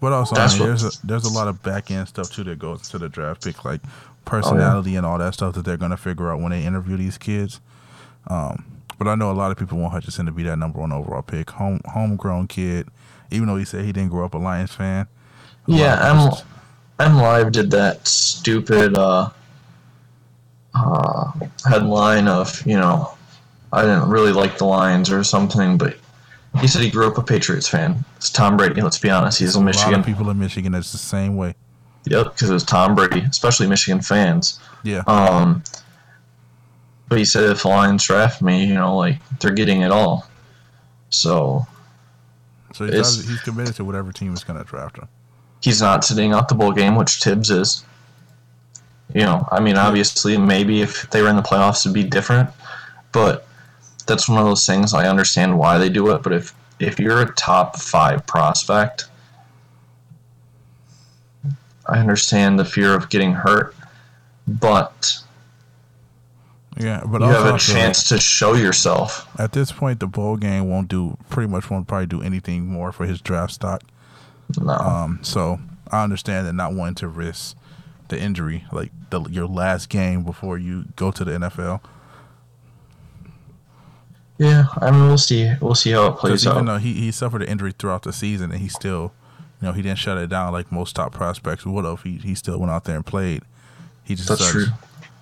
but 0.05 0.13
also 0.13 0.35
I 0.35 0.47
mean, 0.49 0.59
there's 0.59 0.83
a, 0.83 0.91
there's 1.03 1.25
a 1.25 1.33
lot 1.33 1.47
of 1.47 1.63
back 1.63 1.89
end 1.89 2.07
stuff 2.07 2.31
too 2.31 2.43
that 2.43 2.59
goes 2.59 2.87
to 2.89 2.99
the 2.99 3.09
draft 3.09 3.43
pick, 3.43 3.65
like 3.65 3.81
personality 4.23 4.91
oh, 4.91 4.93
yeah. 4.93 4.97
and 4.99 5.05
all 5.07 5.17
that 5.17 5.33
stuff 5.33 5.55
that 5.55 5.65
they're 5.65 5.77
gonna 5.77 5.97
figure 5.97 6.31
out 6.31 6.39
when 6.41 6.51
they 6.51 6.63
interview 6.63 6.95
these 6.95 7.17
kids. 7.17 7.59
Um, 8.27 8.83
but 8.99 9.07
I 9.07 9.15
know 9.15 9.31
a 9.31 9.33
lot 9.33 9.49
of 9.49 9.57
people 9.57 9.79
want 9.79 9.93
Hutchinson 9.93 10.27
to 10.27 10.31
be 10.31 10.43
that 10.43 10.59
number 10.59 10.79
one 10.79 10.91
overall 10.91 11.23
pick, 11.23 11.49
home 11.49 11.81
homegrown 11.87 12.45
kid. 12.49 12.87
Even 13.31 13.47
though 13.47 13.55
he 13.55 13.65
said 13.65 13.83
he 13.83 13.91
didn't 13.91 14.11
grow 14.11 14.25
up 14.25 14.35
a 14.35 14.37
Lions 14.37 14.75
fan. 14.75 15.07
Yeah, 15.65 16.13
M 16.13 16.31
M 16.99 17.17
Live 17.17 17.51
did 17.51 17.71
that 17.71 18.07
stupid 18.07 18.95
uh, 18.95 19.31
uh, 20.75 21.31
headline 21.67 22.27
of 22.27 22.63
you 22.67 22.77
know 22.77 23.11
I 23.73 23.81
didn't 23.81 24.07
really 24.07 24.33
like 24.33 24.59
the 24.59 24.65
Lions 24.65 25.09
or 25.09 25.23
something, 25.23 25.79
but 25.79 25.97
he 26.59 26.67
said 26.67 26.81
he 26.81 26.89
grew 26.89 27.07
up 27.07 27.17
a 27.17 27.23
Patriots 27.23 27.67
fan. 27.67 28.03
It's 28.17 28.29
Tom 28.29 28.57
Brady. 28.57 28.81
Let's 28.81 28.99
be 28.99 29.09
honest, 29.09 29.39
he's 29.39 29.55
a, 29.55 29.59
a 29.59 29.63
Michigan. 29.63 29.91
lot 29.91 29.99
of 29.99 30.05
people 30.05 30.29
in 30.29 30.39
Michigan. 30.39 30.73
It's 30.73 30.91
the 30.91 30.97
same 30.97 31.35
way. 31.35 31.55
Yep, 32.05 32.33
because 32.33 32.49
it 32.49 32.53
was 32.53 32.63
Tom 32.63 32.95
Brady, 32.95 33.21
especially 33.21 33.67
Michigan 33.67 34.01
fans. 34.01 34.59
Yeah. 34.83 35.03
Um, 35.07 35.63
but 37.09 37.17
he 37.17 37.25
said 37.25 37.43
if 37.49 37.63
the 37.63 37.67
Lions 37.67 38.03
draft 38.03 38.41
me, 38.41 38.65
you 38.65 38.75
know, 38.75 38.95
like 38.95 39.17
they're 39.39 39.51
getting 39.51 39.81
it 39.81 39.91
all. 39.91 40.27
So. 41.09 41.67
So 42.73 42.85
he's, 42.85 43.27
he's 43.27 43.41
committed 43.41 43.75
to 43.75 43.85
whatever 43.85 44.11
team 44.11 44.33
is 44.33 44.43
going 44.43 44.59
to 44.59 44.65
draft 44.65 44.97
him. 44.97 45.07
He's 45.61 45.81
not 45.81 46.03
sitting 46.03 46.33
out 46.33 46.49
the 46.49 46.55
bowl 46.55 46.73
game, 46.73 46.95
which 46.95 47.21
Tibbs 47.21 47.49
is. 47.49 47.85
You 49.13 49.21
know, 49.21 49.47
I 49.49 49.61
mean, 49.61 49.77
obviously, 49.77 50.37
maybe 50.37 50.81
if 50.81 51.09
they 51.09 51.21
were 51.21 51.29
in 51.29 51.37
the 51.37 51.41
playoffs, 51.41 51.85
it'd 51.85 51.93
be 51.93 52.03
different. 52.03 52.49
But 53.13 53.47
that's 54.05 54.29
one 54.29 54.39
of 54.39 54.45
those 54.45 54.65
things 54.65 54.93
I 54.93 55.07
understand 55.07 55.57
why 55.57 55.77
they 55.77 55.89
do 55.89 56.11
it, 56.11 56.23
but 56.23 56.33
if 56.33 56.53
if 56.79 56.99
you're 56.99 57.21
a 57.21 57.33
top 57.33 57.77
five 57.77 58.25
prospect, 58.25 59.05
I 61.87 61.99
understand 61.99 62.59
the 62.59 62.65
fear 62.65 62.93
of 62.93 63.09
getting 63.09 63.33
hurt, 63.33 63.75
but 64.47 65.17
yeah, 66.77 67.03
but 67.05 67.21
you 67.21 67.27
have 67.27 67.55
a 67.55 67.57
chance 67.57 68.09
to 68.09 68.19
show 68.19 68.53
yourself. 68.53 69.27
At 69.39 69.53
this 69.53 69.71
point, 69.71 69.99
the 69.99 70.07
bowl 70.07 70.35
game 70.35 70.69
won't 70.69 70.89
do 70.89 71.17
pretty 71.29 71.49
much 71.49 71.69
won't 71.69 71.87
probably 71.87 72.07
do 72.07 72.21
anything 72.21 72.65
more 72.65 72.91
for 72.91 73.05
his 73.05 73.21
draft 73.21 73.53
stock. 73.53 73.81
No. 74.59 74.73
Um, 74.73 75.19
so 75.21 75.59
I 75.89 76.03
understand 76.03 76.47
that 76.47 76.53
not 76.53 76.73
wanting 76.73 76.95
to 76.95 77.07
risk 77.07 77.55
the 78.09 78.19
injury, 78.19 78.65
like 78.71 78.91
the, 79.09 79.21
your 79.23 79.47
last 79.47 79.89
game 79.89 80.23
before 80.23 80.57
you 80.57 80.85
go 80.95 81.11
to 81.11 81.23
the 81.23 81.31
NFL. 81.31 81.81
Yeah, 84.37 84.65
I 84.81 84.91
mean 84.91 85.07
we'll 85.07 85.17
see. 85.17 85.53
We'll 85.61 85.75
see 85.75 85.91
how 85.91 86.07
it 86.07 86.17
plays 86.17 86.45
even 86.45 86.57
out. 86.59 86.65
though 86.65 86.77
he, 86.77 86.93
he 86.93 87.11
suffered 87.11 87.41
an 87.41 87.47
injury 87.47 87.73
throughout 87.77 88.03
the 88.03 88.11
season, 88.11 88.51
and 88.51 88.59
he 88.59 88.67
still, 88.67 89.13
you 89.61 89.67
know, 89.67 89.71
he 89.71 89.81
didn't 89.81 89.99
shut 89.99 90.17
it 90.17 90.27
down 90.29 90.51
like 90.51 90.71
most 90.71 90.95
top 90.95 91.13
prospects 91.13 91.65
would 91.65 91.85
have. 91.85 92.01
He 92.03 92.17
he 92.17 92.35
still 92.35 92.59
went 92.59 92.71
out 92.71 92.83
there 92.83 92.97
and 92.97 93.05
played. 93.05 93.43
He 94.03 94.13
just 94.15 94.27
That's 94.27 94.51
true. 94.51 94.65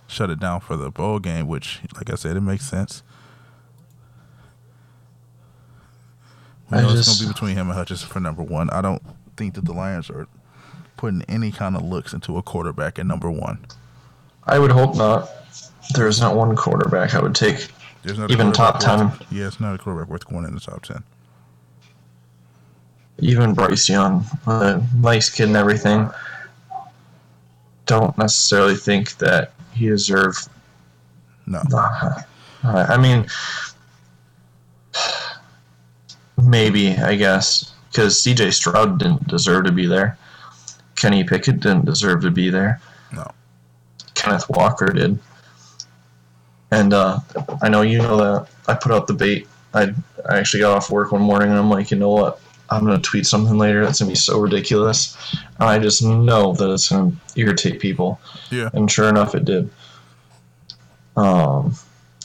shut 0.08 0.30
it 0.30 0.40
down 0.40 0.62
for 0.62 0.76
the 0.76 0.90
bowl 0.90 1.20
game, 1.20 1.48
which, 1.48 1.80
like 1.96 2.10
I 2.12 2.16
said, 2.16 2.36
it 2.36 2.42
makes 2.42 2.66
sense. 2.66 3.04
We 6.72 6.78
know 6.78 6.90
just, 6.90 7.08
it's 7.10 7.20
gonna 7.20 7.30
be 7.30 7.34
between 7.34 7.56
him 7.56 7.68
and 7.68 7.78
Hutchinson 7.78 8.10
for 8.10 8.20
number 8.20 8.42
one. 8.42 8.70
I 8.72 8.82
don't 8.82 9.02
think 9.38 9.54
that 9.56 9.66
the 9.66 9.74
Lions 9.74 10.10
are 10.10 10.28
putting 10.98 11.22
any 11.24 11.52
kind 11.52 11.76
of 11.76 11.84
looks 11.84 12.14
into 12.14 12.38
a 12.38 12.42
quarterback 12.42 12.98
at 12.98 13.06
number 13.06 13.30
one. 13.30 13.66
I 14.46 14.60
would 14.60 14.72
hope 14.72 14.96
not. 14.96 15.30
There 15.94 16.08
is 16.08 16.20
not 16.20 16.36
one 16.36 16.56
quarterback 16.56 17.14
I 17.14 17.22
would 17.22 17.36
take 17.36 17.68
there's 18.04 18.20
not 18.20 18.32
even 18.32 18.52
top 18.52 18.80
ten. 18.80 19.10
Worth, 19.10 19.26
yeah, 19.32 19.48
it's 19.48 19.60
not 19.60 19.76
a 19.76 19.78
quarterback 19.78 20.10
worth 20.10 20.28
going 20.28 20.46
in 20.46 20.54
the 20.54 20.60
top 20.60 20.84
ten. 20.84 21.04
Even 23.20 23.54
Bryce 23.54 23.88
Young, 23.90 24.26
a 24.48 24.82
nice 24.96 25.30
kid 25.30 25.48
and 25.48 25.56
everything, 25.56 26.10
don't 27.86 28.18
necessarily 28.18 28.76
think 28.76 29.18
that 29.18 29.54
he 29.74 29.88
deserved. 29.88 30.50
No. 31.46 31.62
I 32.64 32.98
mean, 32.98 33.28
maybe 36.42 36.96
I 36.98 37.16
guess 37.16 37.74
because 37.92 38.22
C.J. 38.22 38.52
Stroud 38.52 39.00
didn't 39.00 39.28
deserve 39.28 39.66
to 39.66 39.72
be 39.72 39.86
there. 39.86 40.18
Kenny 40.96 41.24
Pickett 41.24 41.60
didn't 41.60 41.86
deserve 41.86 42.22
to 42.22 42.32
be 42.32 42.50
there. 42.50 42.82
No. 43.12 43.30
Kenneth 44.16 44.50
Walker 44.50 44.88
did. 44.88 45.20
And 46.74 46.92
uh, 46.92 47.20
I 47.62 47.70
know 47.70 47.84
you 47.84 48.00
know 48.00 48.18
that 48.18 48.50
I 48.68 48.74
put 48.74 48.92
out 48.92 49.06
the 49.06 49.14
bait. 49.14 49.48
I, 49.76 49.94
I 50.28 50.40
actually 50.40 50.62
got 50.62 50.76
off 50.76 50.90
work 50.90 51.12
one 51.12 51.22
morning 51.22 51.50
and 51.50 51.60
I'm 51.60 51.70
like, 51.70 51.92
you 51.92 51.98
know 51.98 52.10
what? 52.10 52.42
I'm 52.72 52.84
going 52.84 53.00
to 53.00 53.10
tweet 53.10 53.28
something 53.28 53.60
later 53.60 53.86
that's 53.86 54.00
going 54.00 54.08
to 54.08 54.14
be 54.14 54.18
so 54.18 54.40
ridiculous. 54.40 55.16
And 55.60 55.70
I 55.70 55.78
just 55.78 56.02
know 56.02 56.54
that 56.54 56.72
it's 56.72 56.90
going 56.90 57.12
to 57.12 57.40
irritate 57.40 57.80
people. 57.80 58.20
Yeah. 58.50 58.72
And 58.74 58.90
sure 58.90 59.08
enough, 59.08 59.36
it 59.36 59.46
did. 59.46 59.70
Um, 61.16 61.76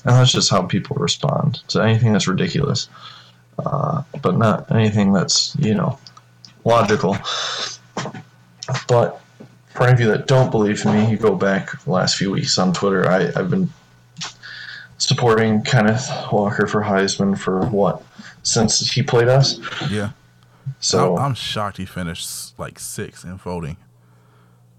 and 0.04 0.16
that's 0.16 0.32
just 0.32 0.50
how 0.50 0.62
people 0.62 0.96
respond 0.96 1.60
to 1.68 1.82
anything 1.82 2.14
that's 2.14 2.26
ridiculous. 2.26 2.88
Uh, 3.58 4.02
but 4.22 4.38
not 4.38 4.70
anything 4.70 5.12
that's, 5.12 5.54
you 5.56 5.74
know, 5.74 5.98
logical. 6.64 7.18
But 8.86 9.20
for 9.74 9.82
any 9.82 9.92
of 9.92 10.00
you 10.00 10.06
that 10.06 10.26
don't 10.26 10.50
believe 10.50 10.86
me, 10.86 11.10
you 11.10 11.18
go 11.18 11.34
back 11.34 11.82
the 11.82 11.90
last 11.90 12.16
few 12.16 12.30
weeks 12.30 12.56
on 12.56 12.72
Twitter. 12.72 13.06
I, 13.06 13.30
I've 13.36 13.50
been 13.50 13.70
supporting 14.98 15.62
Kenneth 15.62 16.10
Walker 16.32 16.66
for 16.66 16.82
Heisman 16.82 17.38
for 17.38 17.64
what 17.66 18.02
since 18.42 18.90
he 18.90 19.02
played 19.02 19.28
us. 19.28 19.58
Yeah. 19.90 20.10
So 20.80 21.16
I'm 21.16 21.34
shocked 21.34 21.78
he 21.78 21.86
finished 21.86 22.58
like 22.58 22.78
six 22.78 23.24
in 23.24 23.38
voting. 23.38 23.76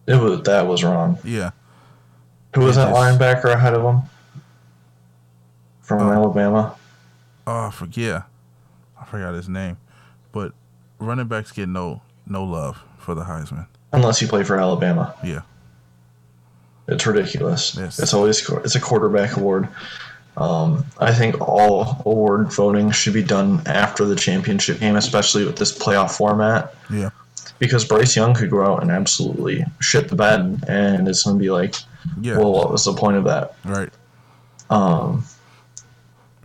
It 0.08 0.16
was 0.16 0.44
that 0.44 0.68
was 0.68 0.84
wrong. 0.84 1.18
Yeah. 1.24 1.52
Who 2.56 2.62
was 2.62 2.76
that 2.76 2.90
just, 2.90 3.00
linebacker 3.00 3.54
ahead 3.54 3.74
of 3.74 3.84
him? 3.84 4.02
From 5.82 6.08
uh, 6.08 6.14
Alabama. 6.14 6.76
Oh, 7.48 7.68
I 7.68 7.72
forget. 7.72 8.24
I 9.00 9.06
forgot 9.06 9.34
his 9.34 9.50
name, 9.50 9.78
but 10.32 10.54
running 11.00 11.28
backs 11.28 11.52
get 11.52 11.70
no 11.70 12.02
no 12.28 12.44
love 12.44 12.84
for 12.98 13.16
the 13.16 13.24
Heisman 13.24 13.68
unless 13.92 14.22
you 14.22 14.28
play 14.28 14.44
for 14.44 14.60
Alabama. 14.60 15.16
Yeah. 15.24 15.42
It's 16.88 17.06
ridiculous. 17.06 17.76
Yes. 17.76 18.00
It's 18.00 18.14
always 18.14 18.48
it's 18.50 18.76
a 18.76 18.80
quarterback 18.80 19.38
award. 19.38 19.70
Um, 20.38 20.86
I 21.00 21.14
think 21.14 21.40
all 21.42 22.02
award 22.06 22.52
voting 22.54 22.92
should 22.92 23.14
be 23.14 23.24
done 23.24 23.62
after 23.66 24.06
the 24.06 24.16
championship 24.16 24.80
game, 24.80 24.96
especially 24.96 25.44
with 25.46 25.58
this 25.58 25.78
playoff 25.78 26.12
format, 26.16 26.74
Yeah. 26.90 27.10
because 27.60 27.84
Bryce 27.84 28.16
Young 28.16 28.34
could 28.34 28.50
go 28.50 28.64
out 28.66 28.82
and 28.82 28.90
absolutely 28.90 29.66
shit 29.82 30.08
the 30.08 30.16
bed, 30.16 30.64
and 30.68 31.08
it's 31.10 31.24
going 31.24 31.38
to 31.38 31.42
be 31.44 31.52
like, 31.52 31.76
Yeah. 32.22 32.38
well, 32.38 32.54
what 32.54 32.72
was 32.72 32.86
the 32.86 32.94
point 32.94 33.18
of 33.18 33.26
that? 33.26 33.56
right. 33.66 33.90
Um, 34.70 35.26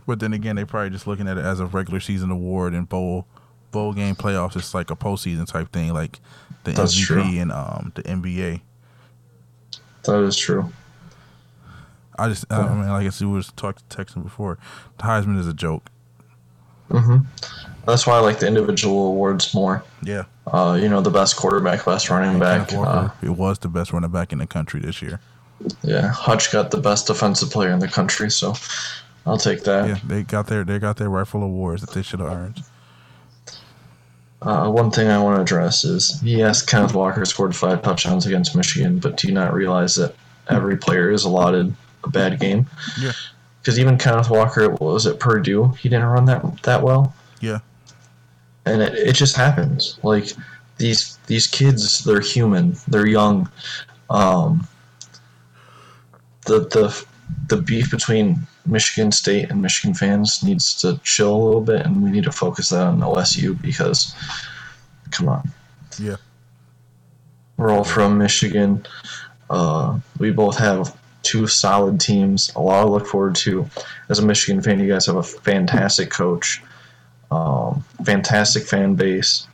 But 0.07 0.19
then 0.19 0.33
again, 0.33 0.55
they're 0.55 0.65
probably 0.65 0.89
just 0.91 1.07
looking 1.07 1.27
at 1.27 1.37
it 1.37 1.45
as 1.45 1.59
a 1.59 1.65
regular 1.65 1.99
season 1.99 2.31
award 2.31 2.73
and 2.73 2.87
bowl 2.89 3.25
bowl 3.71 3.91
game 3.93 4.15
playoffs. 4.15 4.55
It's 4.55 4.73
like 4.73 4.89
a 4.91 4.95
postseason 4.95 5.45
type 5.47 5.71
thing, 5.71 5.93
like 5.93 6.19
the 6.63 6.71
That's 6.71 6.95
MVP 6.95 7.05
true. 7.05 7.21
and 7.41 7.51
um 7.51 7.91
the 7.95 8.03
NBA. 8.03 8.61
that 10.03 10.21
is 10.23 10.37
true. 10.37 10.71
I 12.17 12.29
just, 12.29 12.45
I 12.51 12.67
mean, 12.67 12.87
like 12.87 13.05
I 13.05 13.09
said, 13.09 13.27
we 13.27 13.33
was 13.33 13.51
talking 13.55 13.83
texting 13.89 14.23
before. 14.23 14.57
The 14.97 15.03
Heisman 15.03 15.37
is 15.39 15.47
a 15.47 15.53
joke. 15.53 15.89
hmm 16.89 17.17
That's 17.85 18.07
why 18.07 18.13
I 18.15 18.19
like 18.19 18.39
the 18.39 18.47
individual 18.47 19.07
awards 19.07 19.53
more. 19.53 19.83
Yeah. 20.01 20.23
Uh, 20.47 20.77
you 20.79 20.87
know, 20.87 21.01
the 21.01 21.09
best 21.11 21.35
quarterback, 21.35 21.83
best 21.85 22.09
running 22.09 22.39
back. 22.39 22.69
Kenneth 22.69 22.87
Uh, 22.87 23.09
it 23.21 23.29
was 23.31 23.59
the 23.59 23.67
best 23.67 23.91
running 23.91 24.11
back 24.11 24.31
in 24.31 24.37
the 24.39 24.47
country 24.47 24.79
this 24.79 25.01
year. 25.01 25.19
yeah, 25.81 26.07
Hutch 26.09 26.51
got 26.51 26.71
the 26.71 26.77
best 26.77 27.07
defensive 27.07 27.49
player 27.51 27.71
in 27.71 27.79
the 27.79 27.87
country, 27.87 28.29
so 28.29 28.53
I'll 29.25 29.37
take 29.37 29.63
that. 29.63 29.87
Yeah, 29.87 29.99
they 30.05 30.23
got 30.23 30.47
their 30.47 30.63
they 30.63 30.77
got 30.79 30.97
their 30.97 31.09
rightful 31.09 31.41
awards 31.43 31.81
that 31.81 31.91
they 31.91 32.01
should 32.03 32.19
have 32.19 32.31
earned. 32.31 32.63
Uh, 34.41 34.69
one 34.69 34.91
thing 34.91 35.07
I 35.07 35.17
want 35.21 35.37
to 35.37 35.41
address 35.41 35.83
is 35.83 36.21
yes, 36.21 36.61
Kenneth 36.61 36.93
Walker 36.93 37.25
scored 37.25 37.55
five 37.55 37.81
touchdowns 37.81 38.25
against 38.27 38.55
Michigan, 38.55 38.99
but 38.99 39.17
do 39.17 39.27
you 39.27 39.33
not 39.33 39.53
realize 39.53 39.95
that 39.95 40.13
every 40.49 40.77
player 40.77 41.09
is 41.09 41.23
allotted 41.23 41.73
a 42.05 42.09
bad 42.09 42.39
game? 42.39 42.67
Yeah. 42.99 43.11
Because 43.61 43.79
even 43.79 43.97
Kenneth 43.97 44.29
Walker, 44.29 44.69
was 44.69 45.07
at 45.07 45.19
Purdue? 45.19 45.69
He 45.79 45.89
didn't 45.89 46.05
run 46.05 46.25
that 46.25 46.61
that 46.63 46.81
well. 46.83 47.13
Yeah. 47.41 47.59
and 48.65 48.81
it, 48.81 48.93
it 48.93 49.13
just 49.13 49.35
happens. 49.35 49.99
Like 50.03 50.33
these 50.77 51.17
these 51.27 51.47
kids, 51.47 52.03
they're 52.03 52.19
human, 52.21 52.75
they're 52.87 53.07
young. 53.07 53.49
Um, 54.09 54.67
the 56.45 56.59
the 56.59 57.05
the 57.47 57.57
beef 57.57 57.89
between 57.91 58.39
Michigan 58.67 59.11
State 59.11 59.49
and 59.49 59.61
Michigan 59.61 59.93
fans 59.95 60.43
needs 60.43 60.75
to 60.81 60.99
chill 61.03 61.35
a 61.35 61.43
little 61.43 61.61
bit, 61.61 61.85
and 61.85 62.03
we 62.03 62.11
need 62.11 62.23
to 62.25 62.31
focus 62.31 62.69
that 62.69 62.81
on 62.85 62.99
OSU 62.99 63.59
because, 63.61 64.15
come 65.11 65.27
on, 65.29 65.49
Yeah. 65.99 66.17
we're 67.57 67.71
all 67.71 67.83
from 67.83 68.17
Michigan. 68.17 68.85
Uh, 69.49 69.99
we 70.19 70.31
both 70.31 70.57
have 70.57 70.95
two 71.25 71.47
solid 71.47 71.99
teams. 71.99 72.51
A 72.55 72.61
lot 72.61 72.83
to 72.83 72.89
look 72.89 73.07
forward 73.07 73.35
to. 73.37 73.69
As 74.09 74.19
a 74.19 74.25
Michigan 74.25 74.61
fan, 74.61 74.79
you 74.79 74.87
guys 74.87 75.05
have 75.07 75.17
a 75.17 75.23
fantastic 75.23 76.09
coach, 76.09 76.61
um, 77.31 77.83
fantastic 78.05 78.63
fan 78.63 78.95
base. 78.95 79.47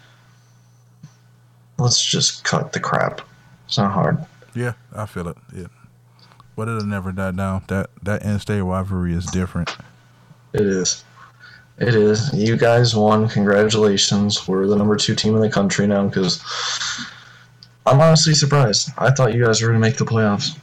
Let's 1.80 2.04
just 2.04 2.44
cut 2.44 2.74
the 2.74 2.80
crap. 2.80 3.22
It's 3.66 3.78
not 3.78 3.92
hard. 3.92 4.24
Yeah, 4.54 4.74
I 4.94 5.06
feel 5.06 5.28
it. 5.30 5.38
Yeah. 5.56 5.68
But 6.56 6.68
it'll 6.68 6.86
never 6.86 7.12
die 7.12 7.32
down. 7.32 7.64
That 7.70 7.90
that 8.04 8.24
in-state 8.24 8.62
rivalry 8.62 9.14
is 9.14 9.26
different. 9.26 9.76
It 10.54 10.62
is. 10.62 11.04
It 11.80 11.96
is. 11.96 12.32
You 12.34 12.58
guys 12.58 12.96
won. 12.96 13.28
Congratulations. 13.30 14.48
We're 14.48 14.68
the 14.68 14.76
number 14.76 14.98
two 14.98 15.16
team 15.16 15.34
in 15.36 15.42
the 15.42 15.50
country 15.50 15.88
now 15.88 16.06
because 16.06 16.44
I'm 17.86 18.00
honestly 18.00 18.36
surprised. 18.36 18.90
I 18.98 19.10
thought 19.12 19.34
you 19.34 19.44
guys 19.44 19.62
were 19.62 19.70
going 19.70 19.82
to 19.82 19.88
make 19.88 19.98
the 19.98 20.06
playoffs. 20.06 20.56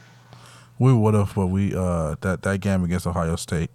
We 0.79 0.93
would 0.93 1.13
have, 1.13 1.33
but 1.35 1.47
we 1.47 1.75
uh 1.75 2.15
that 2.21 2.41
that 2.43 2.61
game 2.61 2.83
against 2.83 3.05
Ohio 3.05 3.35
State, 3.35 3.69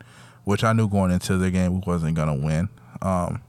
which 0.45 0.65
I 0.65 0.73
knew 0.73 0.89
going 0.89 1.11
into 1.11 1.37
the 1.37 1.51
game 1.51 1.75
we 1.75 1.83
wasn't 1.87 2.17
gonna 2.17 2.35
win. 2.35 2.69
Um, 3.03 3.43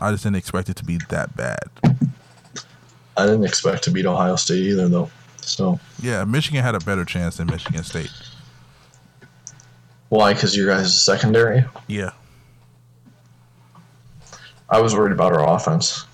I 0.00 0.10
just 0.12 0.22
didn't 0.24 0.36
expect 0.36 0.68
it 0.70 0.76
to 0.76 0.84
be 0.84 0.98
that 1.10 1.36
bad. 1.36 1.58
I 3.16 3.26
didn't 3.26 3.44
expect 3.44 3.84
to 3.84 3.90
beat 3.90 4.06
Ohio 4.06 4.36
State 4.36 4.62
either, 4.62 4.88
though. 4.88 5.10
So 5.42 5.78
Yeah, 6.00 6.24
Michigan 6.24 6.62
had 6.62 6.74
a 6.74 6.80
better 6.80 7.04
chance 7.04 7.36
than 7.36 7.48
Michigan 7.48 7.82
State. 7.84 8.10
why? 10.08 10.32
Because 10.32 10.56
you 10.56 10.66
guys 10.66 11.00
secondary. 11.02 11.64
Yeah, 11.86 12.10
I 14.70 14.80
was 14.80 14.94
worried 14.94 15.12
about 15.12 15.32
our 15.32 15.46
offense. 15.54 16.06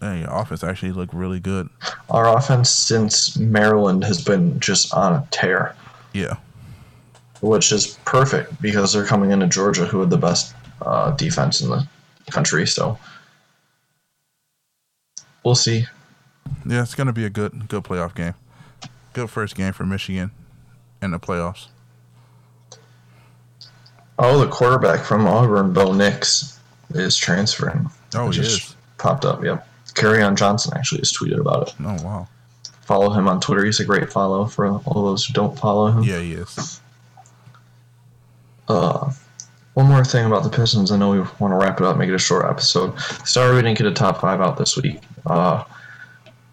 and 0.00 0.20
your 0.22 0.30
offense 0.34 0.64
actually 0.64 0.92
looked 0.92 1.12
really 1.14 1.40
good. 1.40 1.68
Our 2.08 2.36
offense 2.36 2.70
since 2.70 3.36
Maryland 3.38 4.02
has 4.04 4.22
been 4.24 4.58
just 4.58 4.92
on 4.94 5.12
a 5.12 5.26
tear, 5.30 5.74
Yeah, 6.12 6.36
which 7.40 7.72
is 7.72 7.98
perfect 8.04 8.60
because 8.60 8.92
they're 8.92 9.06
coming 9.06 9.30
into 9.30 9.46
Georgia, 9.46 9.84
who 9.84 10.00
had 10.00 10.10
the 10.10 10.18
best 10.18 10.54
uh, 10.82 11.12
defense 11.12 11.60
in 11.60 11.70
the 11.70 11.86
country. 12.30 12.66
So 12.66 12.98
we'll 15.44 15.54
see. 15.54 15.86
yeah, 16.66 16.82
it's 16.82 16.94
gonna 16.94 17.12
be 17.12 17.24
a 17.24 17.30
good 17.30 17.68
good 17.68 17.84
playoff 17.84 18.14
game. 18.14 18.34
Good 19.12 19.30
first 19.30 19.56
game 19.56 19.72
for 19.72 19.84
Michigan 19.84 20.30
in 21.02 21.10
the 21.10 21.18
playoffs. 21.18 21.66
Oh, 24.18 24.38
the 24.38 24.48
quarterback 24.48 25.04
from 25.04 25.26
Auburn, 25.26 25.72
Bo 25.72 25.92
Nix, 25.92 26.60
is 26.90 27.16
transferring. 27.16 27.90
Oh, 28.14 28.26
he 28.26 28.36
just 28.36 28.70
is. 28.70 28.76
Popped 28.98 29.24
up. 29.24 29.42
Yep. 29.42 29.66
on 30.04 30.36
Johnson 30.36 30.72
actually 30.76 31.00
has 31.00 31.12
tweeted 31.12 31.40
about 31.40 31.68
it. 31.68 31.74
Oh 31.80 31.96
wow. 32.04 32.28
Follow 32.90 33.10
him 33.10 33.28
on 33.28 33.38
Twitter. 33.38 33.64
He's 33.64 33.78
a 33.78 33.84
great 33.84 34.12
follow 34.12 34.46
for 34.46 34.66
all 34.66 35.04
those 35.04 35.24
who 35.24 35.32
don't 35.32 35.56
follow 35.56 35.92
him. 35.92 36.02
Yeah, 36.02 36.18
he 36.18 36.32
is. 36.32 36.80
Uh, 38.66 39.12
one 39.74 39.86
more 39.86 40.04
thing 40.04 40.26
about 40.26 40.42
the 40.42 40.50
Pistons. 40.50 40.90
I 40.90 40.96
know 40.96 41.12
we 41.12 41.20
want 41.38 41.52
to 41.52 41.54
wrap 41.54 41.80
it 41.80 41.86
up, 41.86 41.96
make 41.96 42.08
it 42.08 42.16
a 42.16 42.18
short 42.18 42.46
episode. 42.46 42.98
Sorry 43.24 43.54
we 43.54 43.62
didn't 43.62 43.78
get 43.78 43.86
a 43.86 43.92
top 43.92 44.20
five 44.20 44.40
out 44.40 44.58
this 44.58 44.76
week. 44.76 45.00
Uh, 45.24 45.62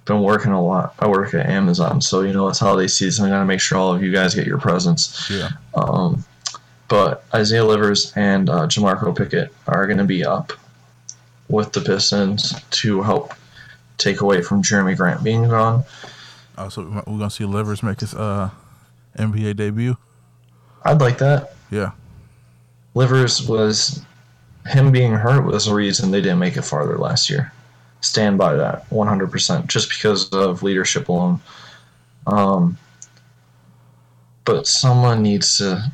been 0.06 0.22
working 0.22 0.52
a 0.52 0.64
lot. 0.64 0.94
I 1.00 1.08
work 1.08 1.34
at 1.34 1.48
Amazon, 1.48 2.02
so 2.02 2.22
you 2.22 2.34
know 2.34 2.48
it's 2.50 2.60
holiday 2.60 2.88
season. 2.88 3.26
I 3.26 3.30
gotta 3.30 3.46
make 3.46 3.60
sure 3.60 3.80
all 3.80 3.96
of 3.96 4.04
you 4.04 4.12
guys 4.12 4.36
get 4.36 4.46
your 4.46 4.60
presents. 4.60 5.28
Yeah. 5.32 5.50
Um, 5.74 6.24
but 6.88 7.26
Isaiah 7.34 7.66
Livers 7.66 8.14
and 8.16 8.48
uh, 8.48 8.68
Jamorko 8.68 9.18
Pickett 9.18 9.52
are 9.66 9.88
going 9.88 9.98
to 9.98 10.04
be 10.04 10.24
up 10.24 10.54
with 11.50 11.74
the 11.74 11.82
Pistons 11.82 12.54
to 12.70 13.02
help 13.02 13.34
take 13.98 14.22
away 14.22 14.44
from 14.44 14.62
Jerami 14.62 14.96
Grant 14.96 15.24
being 15.24 15.50
gone. 15.50 15.84
Also, 16.58 16.84
we're 16.90 17.02
gonna 17.18 17.30
see 17.30 17.46
Livers 17.46 17.84
make 17.84 18.00
his 18.00 18.14
uh 18.14 18.50
NBA 19.18 19.56
debut. 19.56 19.96
I'd 20.84 21.02
like 21.02 21.18
that. 21.20 21.54
Yeah. 21.72 21.92
Livers 22.94 23.48
was 23.48 24.04
him 24.66 24.92
being 24.92 25.12
hurt 25.14 25.46
was 25.46 25.66
the 25.66 25.74
reason 25.74 26.12
they 26.12 26.22
didn't 26.22 26.40
make 26.40 26.58
it 26.58 26.64
farther 26.64 26.98
last 26.98 27.30
year. 27.30 27.52
Stand 28.02 28.38
by 28.38 28.54
that 28.56 28.88
100%, 28.90 29.68
just 29.68 29.90
because 29.90 30.30
of 30.32 30.62
leadership 30.64 31.10
alone. 31.10 31.40
Um, 32.28 32.78
but 34.46 34.68
someone 34.68 35.22
needs 35.24 35.58
to. 35.58 35.92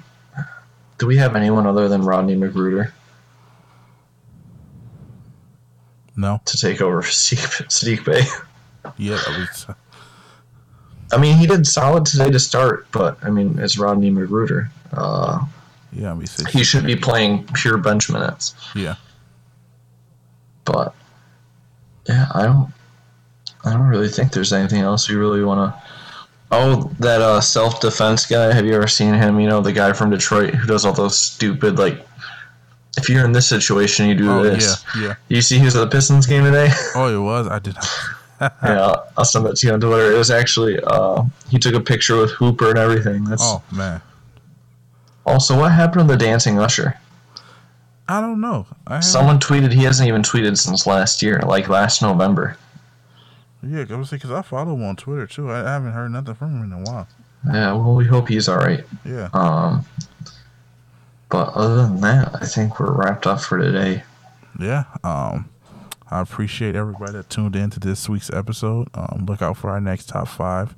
Do 0.98 1.08
we 1.08 1.18
have 1.18 1.36
anyone 1.36 1.66
other 1.66 1.88
than 1.88 2.04
Rodney 2.04 2.36
McGruder 2.36 2.92
No. 6.16 6.40
to 6.46 6.58
take 6.58 6.82
over 6.82 7.02
Saddiq 7.02 7.68
Saddiq 7.68 8.06
Bey? 8.06 8.22
Yeah. 8.98 9.16
That 9.18 9.40
was, 9.40 9.76
I 11.14 11.18
mean, 11.18 11.38
he 11.38 11.46
did 11.48 11.66
solid 11.68 12.06
today 12.06 12.30
to 12.32 12.40
start, 12.40 12.88
but 12.92 13.18
I 13.24 13.30
mean, 13.30 13.58
it's 13.60 13.78
Rodney 13.78 14.12
McGruder. 14.12 14.70
Uh, 14.92 15.46
yeah. 15.92 16.18
He 16.50 16.64
should 16.64 16.86
be 16.86 16.96
playing 16.96 17.46
pure 17.54 17.78
bench 17.78 18.10
minutes. 18.10 18.56
Yeah. 18.76 18.96
But 20.66 20.94
yeah, 22.08 22.28
I 22.34 22.44
don't. 22.44 22.74
I 23.66 23.72
don't 23.74 23.88
really 23.88 24.10
think 24.10 24.34
there's 24.34 24.52
anything 24.52 24.82
else 24.82 25.08
you 25.10 25.20
really 25.20 25.44
want 25.44 25.74
to. 25.74 25.82
Oh, 26.52 26.92
that 27.00 27.22
uh, 27.22 27.42
self 27.42 27.80
defense 27.80 28.26
guy. 28.26 28.54
Have 28.54 28.66
you 28.66 28.74
ever 28.74 28.88
seen 28.88 29.14
him? 29.14 29.40
You 29.40 29.48
know, 29.48 29.62
the 29.62 29.72
guy 29.72 29.94
from 29.94 30.10
Detroit 30.10 30.54
who 30.54 30.68
does 30.68 30.86
all 30.86 30.94
those 30.94 31.18
stupid 31.18 31.78
like. 31.80 32.06
If 32.96 33.10
you're 33.10 33.26
in 33.26 33.32
this 33.32 33.50
situation, 33.50 34.08
you 34.08 34.14
do 34.16 34.30
Oh 34.32 34.44
this. 34.44 34.86
yeah. 34.96 35.02
Yeah. 35.02 35.16
You 35.28 35.42
see, 35.42 35.58
he 35.58 35.66
was 35.66 35.76
at 35.76 35.80
the 35.80 35.88
Pistons 35.88 36.28
game 36.28 36.44
today. 36.44 36.70
Oh, 36.96 37.08
it 37.14 37.18
was. 37.24 37.48
I 37.48 37.58
did. 37.60 37.76
yeah, 38.64 38.96
I'll 39.18 39.26
send 39.26 39.46
that 39.46 39.56
to 39.58 39.68
you 39.68 39.74
on 39.74 39.80
Twitter. 39.80 40.12
It 40.12 40.18
was 40.18 40.32
actually 40.32 40.80
uh, 40.86 41.24
he 41.50 41.60
took 41.60 41.74
a 41.76 41.80
picture 41.80 42.18
with 42.18 42.32
Hooper 42.32 42.70
and 42.70 42.78
everything. 42.80 43.24
That's 43.26 43.42
Oh 43.44 43.62
man. 43.72 44.02
also 45.26 45.58
what 45.58 45.72
happened 45.72 46.08
to 46.10 46.16
the 46.16 46.24
dancing 46.24 46.60
usher. 46.60 46.98
I 48.08 48.20
don't 48.20 48.42
know. 48.42 48.68
I 48.86 49.00
Someone 49.00 49.40
tweeted 49.40 49.72
he 49.72 49.84
hasn't 49.84 50.08
even 50.10 50.22
tweeted 50.24 50.58
since 50.58 50.86
last 50.86 51.22
year, 51.22 51.40
like 51.46 51.70
last 51.70 52.02
November. 52.02 52.58
Yeah, 53.66 53.86
I 53.90 53.96
was 53.96 54.10
because 54.10 54.30
I 54.32 54.42
follow 54.42 54.74
him 54.74 54.84
on 54.84 54.98
Twitter 54.98 55.26
too. 55.26 55.50
I, 55.50 55.62
I 55.62 55.72
haven't 55.74 55.94
heard 55.94 56.12
nothing 56.12 56.36
from 56.36 56.58
him 56.62 56.64
in 56.74 56.80
a 56.80 56.82
while. 56.92 57.08
Yeah, 57.46 57.74
well, 57.74 57.96
we 57.96 58.06
hope 58.06 58.28
he's 58.28 58.50
all 58.50 58.58
right. 58.58 58.84
Yeah. 59.06 59.30
Um, 59.34 59.86
but 61.30 61.54
other 61.54 61.78
than 61.78 62.02
that, 62.02 62.36
I 62.42 62.46
think 62.46 62.80
we're 62.80 62.92
wrapped 62.92 63.26
up 63.26 63.40
for 63.42 63.58
today. 63.58 64.04
Yeah. 64.60 64.84
Um, 65.04 65.50
I 66.14 66.22
appreciate 66.22 66.76
everybody 66.76 67.14
that 67.14 67.32
tuned 67.32 67.56
in 67.56 67.72
to 67.72 67.80
this 67.80 68.08
week's 68.08 68.30
episode. 68.30 68.88
Um, 68.94 69.26
look 69.28 69.42
out 69.42 69.58
for 69.58 69.72
our 69.72 69.82
next 69.82 70.10
top 70.10 70.28
five. 70.28 70.76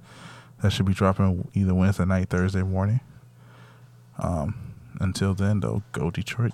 That 0.62 0.72
should 0.72 0.86
be 0.86 0.94
dropping 0.94 1.50
either 1.54 1.74
Wednesday 1.74 2.06
night, 2.06 2.30
Thursday 2.30 2.64
morning. 2.64 3.02
Um, 4.18 4.56
until 5.02 5.34
then, 5.34 5.60
though, 5.60 5.84
go 5.92 6.10
Detroit. 6.10 6.54